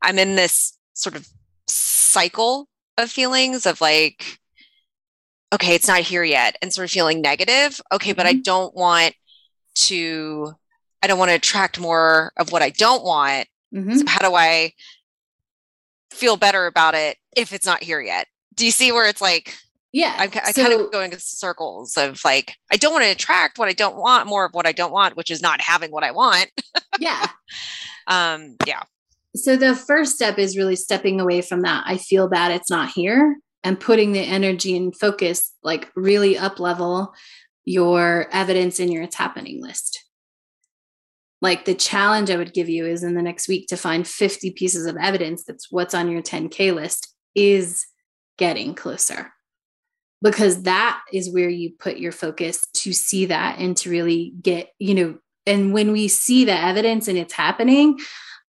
I'm 0.00 0.18
in 0.18 0.36
this 0.36 0.76
sort 0.94 1.16
of 1.16 1.28
cycle 1.66 2.68
of 2.98 3.10
feelings 3.10 3.66
of 3.66 3.80
like, 3.80 4.38
okay, 5.52 5.74
it's 5.74 5.88
not 5.88 6.00
here 6.00 6.24
yet, 6.24 6.56
and 6.62 6.72
sort 6.72 6.84
of 6.84 6.90
feeling 6.90 7.20
negative. 7.20 7.80
Okay, 7.92 8.12
but 8.12 8.26
I 8.26 8.34
don't 8.34 8.74
want 8.74 9.14
to 9.74 10.54
I 11.02 11.08
don't 11.08 11.18
want 11.18 11.30
to 11.30 11.36
attract 11.36 11.80
more 11.80 12.32
of 12.36 12.52
what 12.52 12.62
I 12.62 12.70
don't 12.70 13.02
want. 13.02 13.48
Mhm. 13.74 13.98
So 13.98 14.04
how 14.06 14.28
do 14.28 14.34
I 14.36 14.72
feel 16.12 16.36
better 16.36 16.66
about 16.66 16.94
it 16.94 17.16
if 17.36 17.52
it's 17.52 17.66
not 17.66 17.82
here 17.82 18.00
yet? 18.00 18.26
Do 18.54 18.64
you 18.64 18.70
see 18.70 18.92
where 18.92 19.08
it's 19.08 19.20
like 19.20 19.56
Yeah. 19.92 20.14
I'm, 20.18 20.30
ki- 20.30 20.40
I 20.44 20.52
so- 20.52 20.62
kind 20.68 20.80
of 20.80 20.92
going 20.92 21.12
in 21.12 21.18
circles 21.18 21.96
of 21.96 22.20
like 22.24 22.54
I 22.70 22.76
don't 22.76 22.92
want 22.92 23.04
to 23.04 23.10
attract 23.10 23.58
what 23.58 23.68
I 23.68 23.72
don't 23.72 23.96
want, 23.96 24.26
more 24.28 24.44
of 24.44 24.52
what 24.54 24.66
I 24.66 24.72
don't 24.72 24.92
want, 24.92 25.16
which 25.16 25.30
is 25.30 25.42
not 25.42 25.60
having 25.60 25.90
what 25.90 26.04
I 26.04 26.10
want. 26.12 26.50
yeah. 27.00 27.26
Um, 28.06 28.56
yeah, 28.66 28.82
So 29.36 29.56
the 29.56 29.74
first 29.76 30.14
step 30.14 30.38
is 30.38 30.56
really 30.56 30.76
stepping 30.76 31.20
away 31.20 31.40
from 31.40 31.60
that. 31.62 31.84
I 31.86 31.96
feel 31.98 32.28
bad 32.28 32.50
it's 32.52 32.70
not 32.70 32.90
here 32.90 33.36
and 33.64 33.78
putting 33.78 34.10
the 34.12 34.20
energy 34.20 34.76
and 34.76 34.94
focus 34.96 35.52
like 35.62 35.88
really 35.94 36.36
up 36.36 36.58
level 36.58 37.14
your 37.64 38.26
evidence 38.32 38.80
in 38.80 38.90
your 38.90 39.04
it's 39.04 39.14
happening 39.14 39.62
list. 39.62 40.01
Like 41.42 41.66
the 41.66 41.74
challenge 41.74 42.30
I 42.30 42.36
would 42.38 42.54
give 42.54 42.70
you 42.70 42.86
is 42.86 43.02
in 43.02 43.14
the 43.14 43.20
next 43.20 43.48
week 43.48 43.66
to 43.66 43.76
find 43.76 44.06
50 44.08 44.52
pieces 44.52 44.86
of 44.86 44.96
evidence 44.96 45.44
that's 45.44 45.70
what's 45.70 45.92
on 45.92 46.10
your 46.10 46.22
10K 46.22 46.72
list 46.74 47.12
is 47.34 47.84
getting 48.38 48.74
closer. 48.74 49.32
because 50.22 50.62
that 50.62 51.00
is 51.12 51.32
where 51.32 51.48
you 51.48 51.72
put 51.78 51.98
your 51.98 52.12
focus 52.12 52.68
to 52.72 52.92
see 52.92 53.26
that 53.26 53.58
and 53.58 53.76
to 53.76 53.90
really 53.90 54.32
get, 54.40 54.70
you 54.78 54.94
know, 54.94 55.18
and 55.46 55.72
when 55.72 55.90
we 55.90 56.06
see 56.06 56.44
the 56.44 56.56
evidence 56.56 57.08
and 57.08 57.18
it's 57.18 57.32
happening, 57.32 57.98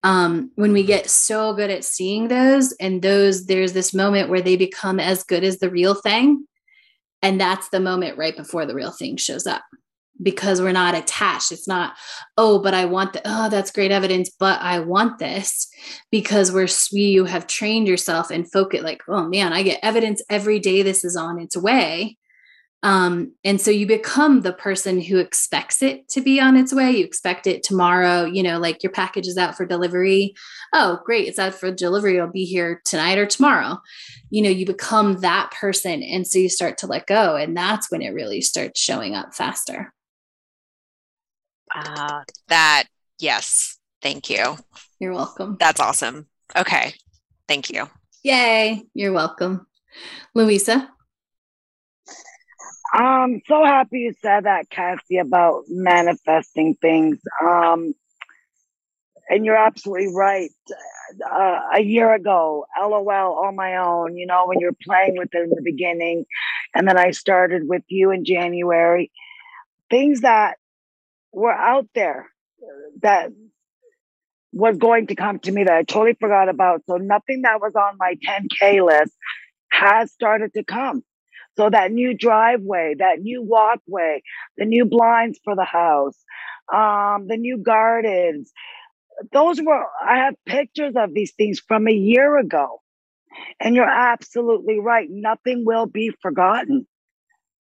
um, 0.03 0.51
when 0.56 0.71
we 0.71 0.84
get 0.84 1.10
so 1.10 1.53
good 1.53 1.71
at 1.71 1.84
seeing 1.84 2.27
those 2.27 2.73
and 2.73 3.01
those, 3.01 3.47
there's 3.47 3.73
this 3.73 3.93
moment 3.93 4.29
where 4.29 4.41
they 4.41 4.56
become 4.56 4.99
as 4.99 5.23
good 5.23 5.43
as 5.43 5.58
the 5.58 5.69
real 5.71 5.95
thing. 5.95 6.45
And 7.23 7.41
that's 7.41 7.69
the 7.69 7.79
moment 7.79 8.19
right 8.19 8.38
before 8.38 8.67
the 8.67 8.75
real 8.75 8.91
thing 8.91 9.17
shows 9.17 9.47
up 9.47 9.63
because 10.21 10.62
we're 10.62 10.71
not 10.71 10.95
attached. 10.95 11.52
It's 11.52 11.67
not, 11.67 11.93
oh, 12.38 12.60
but 12.60 12.73
I 12.73 12.86
want 12.86 13.13
the, 13.13 13.21
oh, 13.26 13.49
that's 13.49 13.71
great 13.71 13.91
evidence, 13.91 14.30
but 14.39 14.62
I 14.62 14.80
want 14.80 15.19
this 15.19 15.67
because 16.12 16.52
we're, 16.52 16.67
you 16.91 17.26
have 17.26 17.47
trained 17.47 17.88
yourself 17.88 18.30
and 18.30 18.52
focus 18.52 18.84
like, 18.84 19.02
oh 19.08 19.28
man, 19.28 19.54
I 19.54 19.63
get 19.63 19.80
evidence 19.82 20.21
every 20.30 20.60
day 20.60 20.82
this 20.82 21.04
is 21.04 21.15
on 21.15 21.39
its 21.39 21.58
way. 21.58 22.17
Um, 22.84 23.34
and 23.45 23.62
so 23.62 23.71
you 23.71 23.88
become 23.88 24.41
the 24.41 24.52
person 24.52 24.99
who 24.99 25.17
expects 25.17 25.82
it 25.82 26.10
to 26.10 26.21
be 26.21 26.41
on 26.41 26.58
its 26.58 26.73
way. 26.73 26.91
You 26.91 27.06
expect 27.06 27.47
it 27.47 27.63
tomorrow, 27.63 28.26
you 28.26 28.43
know, 28.43 28.60
like 28.60 28.84
your 28.84 28.91
package 28.91 29.26
is 29.26 29.38
out 29.38 29.56
for 29.56 29.65
delivery. 29.65 30.34
Oh, 30.73 30.99
great, 31.06 31.30
it's 31.30 31.39
out 31.39 31.56
for 31.56 31.71
delivery. 31.71 32.17
It'll 32.17 32.28
be 32.28 32.43
here 32.43 32.82
tonight 32.84 33.17
or 33.17 33.26
tomorrow. 33.26 33.80
You 34.30 34.43
know, 34.43 34.49
you 34.49 34.65
become 34.65 35.21
that 35.21 35.52
person. 35.52 36.04
And 36.04 36.28
so 36.28 36.39
you 36.39 36.49
start 36.49 36.78
to 36.80 36.88
let 36.88 37.08
go. 37.08 37.38
And 37.38 37.56
that's 37.56 37.89
when 37.89 38.02
it 38.02 38.13
really 38.13 38.41
starts 38.41 38.82
showing 38.82 39.15
up 39.15 39.34
faster. 39.34 39.93
Uh, 41.73 42.23
that, 42.47 42.86
yes. 43.19 43.77
Thank 44.01 44.29
you. 44.29 44.57
You're 44.99 45.13
welcome. 45.13 45.57
That's 45.59 45.79
awesome. 45.79 46.27
Okay. 46.55 46.93
Thank 47.47 47.69
you. 47.69 47.89
Yay. 48.23 48.83
You're 48.93 49.13
welcome. 49.13 49.65
Louisa? 50.36 50.89
I'm 52.93 53.41
so 53.47 53.65
happy 53.65 53.99
you 53.99 54.13
said 54.21 54.45
that, 54.45 54.69
Cassie, 54.69 55.17
about 55.17 55.63
manifesting 55.67 56.75
things. 56.75 57.19
Um, 57.43 57.95
and 59.29 59.45
you're 59.45 59.57
absolutely 59.57 60.13
right. 60.13 60.51
Uh, 61.25 61.59
a 61.75 61.81
year 61.81 62.13
ago, 62.13 62.65
LOL 62.79 63.45
on 63.45 63.55
my 63.55 63.77
own, 63.77 64.15
you 64.17 64.27
know, 64.27 64.45
when 64.45 64.59
you're 64.59 64.75
playing 64.86 65.15
with 65.17 65.29
it 65.33 65.43
in 65.43 65.49
the 65.49 65.62
beginning, 65.63 66.25
and 66.75 66.88
then 66.88 66.97
I 66.97 67.12
started 67.12 67.67
with 67.67 67.83
you 67.88 68.12
in 68.12 68.25
January, 68.25 69.12
things 69.89 70.21
that 70.21 70.57
were 71.34 71.52
out 71.52 71.88
there 71.96 72.28
that 73.02 73.32
was 74.54 74.78
going 74.78 75.08
to 75.08 75.15
come 75.15 75.39
to 75.39 75.52
me 75.52 75.63
that 75.63 75.74
I 75.74 75.84
totally 75.84 76.15
forgot 76.19 76.48
about. 76.48 76.84
So 76.88 76.98
nothing 76.98 77.41
that 77.41 77.60
was 77.60 77.74
on 77.76 77.98
my 77.98 78.15
10K 78.26 78.86
list 78.86 79.13
has 79.72 80.12
started 80.12 80.54
to 80.54 80.63
come. 80.63 81.04
So 81.58 81.69
that 81.69 81.91
new 81.91 82.15
driveway, 82.15 82.96
that 83.00 83.19
new 83.19 83.41
walkway, 83.41 84.22
the 84.58 84.65
new 84.65 84.86
blinds 84.86 85.39
for 85.43 85.56
the 85.56 85.65
house, 85.65 86.17
um, 86.74 87.28
the 87.28 87.38
new 87.38 87.58
gardens, 87.58 88.52
those 89.32 89.60
were, 89.62 89.84
I 90.04 90.17
have 90.17 90.36
pictures 90.46 90.93
of 90.96 91.13
these 91.13 91.34
things 91.34 91.60
from 91.60 91.88
a 91.88 91.93
year 91.93 92.38
ago. 92.38 92.82
And 93.60 93.76
you're 93.76 93.86
absolutely 93.89 94.80
right. 94.80 95.08
Nothing 95.10 95.63
will 95.65 95.88
be 95.88 96.12
forgotten. 96.22 96.88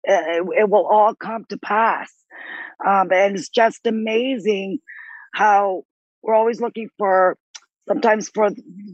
It, 0.03 0.45
it 0.59 0.69
will 0.69 0.85
all 0.85 1.15
come 1.15 1.45
to 1.49 1.57
pass. 1.57 2.11
Um, 2.85 3.11
and 3.11 3.37
it's 3.37 3.49
just 3.49 3.85
amazing 3.85 4.79
how 5.33 5.83
we're 6.21 6.35
always 6.35 6.61
looking 6.61 6.89
for 6.97 7.37
sometimes 7.87 8.29
for 8.29 8.49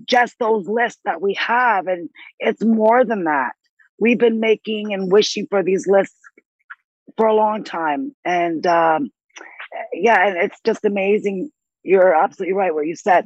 just 0.06 0.36
those 0.40 0.68
lists 0.68 1.02
that 1.06 1.22
we 1.22 1.34
have. 1.36 1.88
And 1.88 2.10
it's 2.40 2.64
more 2.64 3.06
than 3.06 3.26
that 3.26 3.54
we've 4.00 4.18
been 4.18 4.40
making 4.40 4.94
and 4.94 5.12
wishing 5.12 5.48
for 5.50 5.64
these 5.64 5.86
lists 5.88 6.18
for 7.18 7.28
a 7.28 7.36
long 7.36 7.64
time. 7.64 8.16
And 8.26 8.66
um, 8.66 9.10
yeah, 9.94 10.28
and 10.28 10.38
it's 10.38 10.60
just 10.66 10.86
amazing. 10.86 11.52
You're 11.84 12.14
absolutely 12.14 12.54
right 12.54 12.74
where 12.74 12.84
you 12.84 12.96
said 12.96 13.26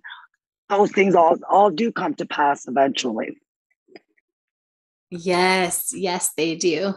those 0.70 0.92
things 0.92 1.16
all 1.16 1.38
all 1.50 1.70
do 1.70 1.92
come 1.92 2.14
to 2.16 2.26
pass 2.26 2.68
eventually. 2.68 3.38
Yes, 5.20 5.92
yes, 5.94 6.32
they 6.36 6.56
do. 6.56 6.94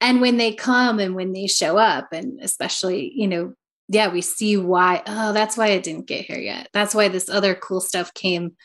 And 0.00 0.20
when 0.20 0.36
they 0.36 0.52
come 0.54 0.98
and 0.98 1.14
when 1.14 1.32
they 1.32 1.46
show 1.46 1.78
up, 1.78 2.08
and 2.12 2.40
especially, 2.40 3.12
you 3.14 3.28
know, 3.28 3.54
yeah, 3.88 4.08
we 4.08 4.20
see 4.20 4.56
why, 4.56 5.02
oh, 5.06 5.32
that's 5.32 5.56
why 5.56 5.68
it 5.68 5.82
didn't 5.82 6.06
get 6.06 6.24
here 6.24 6.38
yet. 6.38 6.68
That's 6.72 6.94
why 6.94 7.08
this 7.08 7.28
other 7.28 7.54
cool 7.54 7.80
stuff 7.80 8.14
came 8.14 8.56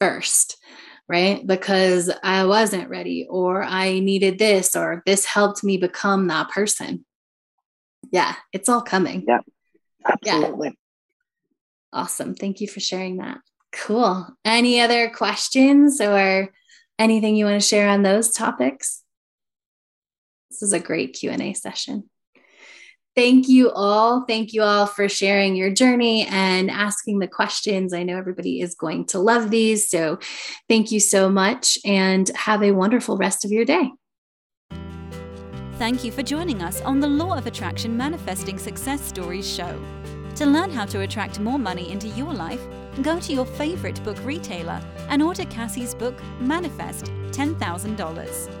first 0.00 0.56
right? 1.08 1.44
Because 1.46 2.10
I 2.22 2.44
wasn't 2.44 2.90
ready, 2.90 3.26
or 3.28 3.62
I 3.62 3.98
needed 3.98 4.38
this, 4.38 4.76
or 4.76 5.02
this 5.06 5.24
helped 5.24 5.64
me 5.64 5.78
become 5.78 6.26
that 6.28 6.50
person. 6.50 7.04
Yeah, 8.12 8.34
it's 8.52 8.68
all 8.68 8.82
coming. 8.82 9.24
Yeah, 9.26 9.40
absolutely. 10.06 10.68
Yeah. 10.68 10.74
Awesome. 12.00 12.34
Thank 12.34 12.60
you 12.60 12.68
for 12.68 12.80
sharing 12.80 13.16
that. 13.16 13.38
Cool. 13.72 14.26
Any 14.44 14.80
other 14.80 15.10
questions 15.10 16.00
or 16.00 16.50
anything 16.98 17.36
you 17.36 17.44
want 17.44 17.60
to 17.60 17.66
share 17.66 17.88
on 17.88 18.02
those 18.02 18.32
topics? 18.32 19.02
This 20.50 20.62
is 20.62 20.72
a 20.72 20.80
great 20.80 21.14
Q&A 21.14 21.54
session 21.54 22.08
thank 23.18 23.48
you 23.48 23.68
all. 23.72 24.24
Thank 24.28 24.52
you 24.52 24.62
all 24.62 24.86
for 24.86 25.08
sharing 25.08 25.56
your 25.56 25.72
journey 25.72 26.24
and 26.30 26.70
asking 26.70 27.18
the 27.18 27.26
questions. 27.26 27.92
I 27.92 28.04
know 28.04 28.16
everybody 28.16 28.60
is 28.60 28.76
going 28.76 29.06
to 29.06 29.18
love 29.18 29.50
these. 29.50 29.90
So 29.90 30.20
thank 30.68 30.92
you 30.92 31.00
so 31.00 31.28
much 31.28 31.78
and 31.84 32.28
have 32.36 32.62
a 32.62 32.70
wonderful 32.70 33.16
rest 33.16 33.44
of 33.44 33.50
your 33.50 33.64
day. 33.64 33.90
Thank 35.78 36.04
you 36.04 36.12
for 36.12 36.22
joining 36.22 36.62
us 36.62 36.80
on 36.82 37.00
the 37.00 37.08
Law 37.08 37.36
of 37.36 37.48
Attraction 37.48 37.96
Manifesting 37.96 38.56
Success 38.56 39.00
Stories 39.00 39.52
show. 39.52 39.76
To 40.36 40.46
learn 40.46 40.70
how 40.70 40.84
to 40.84 41.00
attract 41.00 41.40
more 41.40 41.58
money 41.58 41.90
into 41.90 42.06
your 42.10 42.32
life, 42.32 42.64
go 43.02 43.20
to 43.20 43.32
your 43.32 43.46
favorite 43.46 44.02
book 44.04 44.18
retailer 44.24 44.80
and 45.08 45.22
order 45.22 45.44
Cassie's 45.44 45.94
book, 45.94 46.14
Manifest 46.40 47.06
$10,000. 47.30 48.57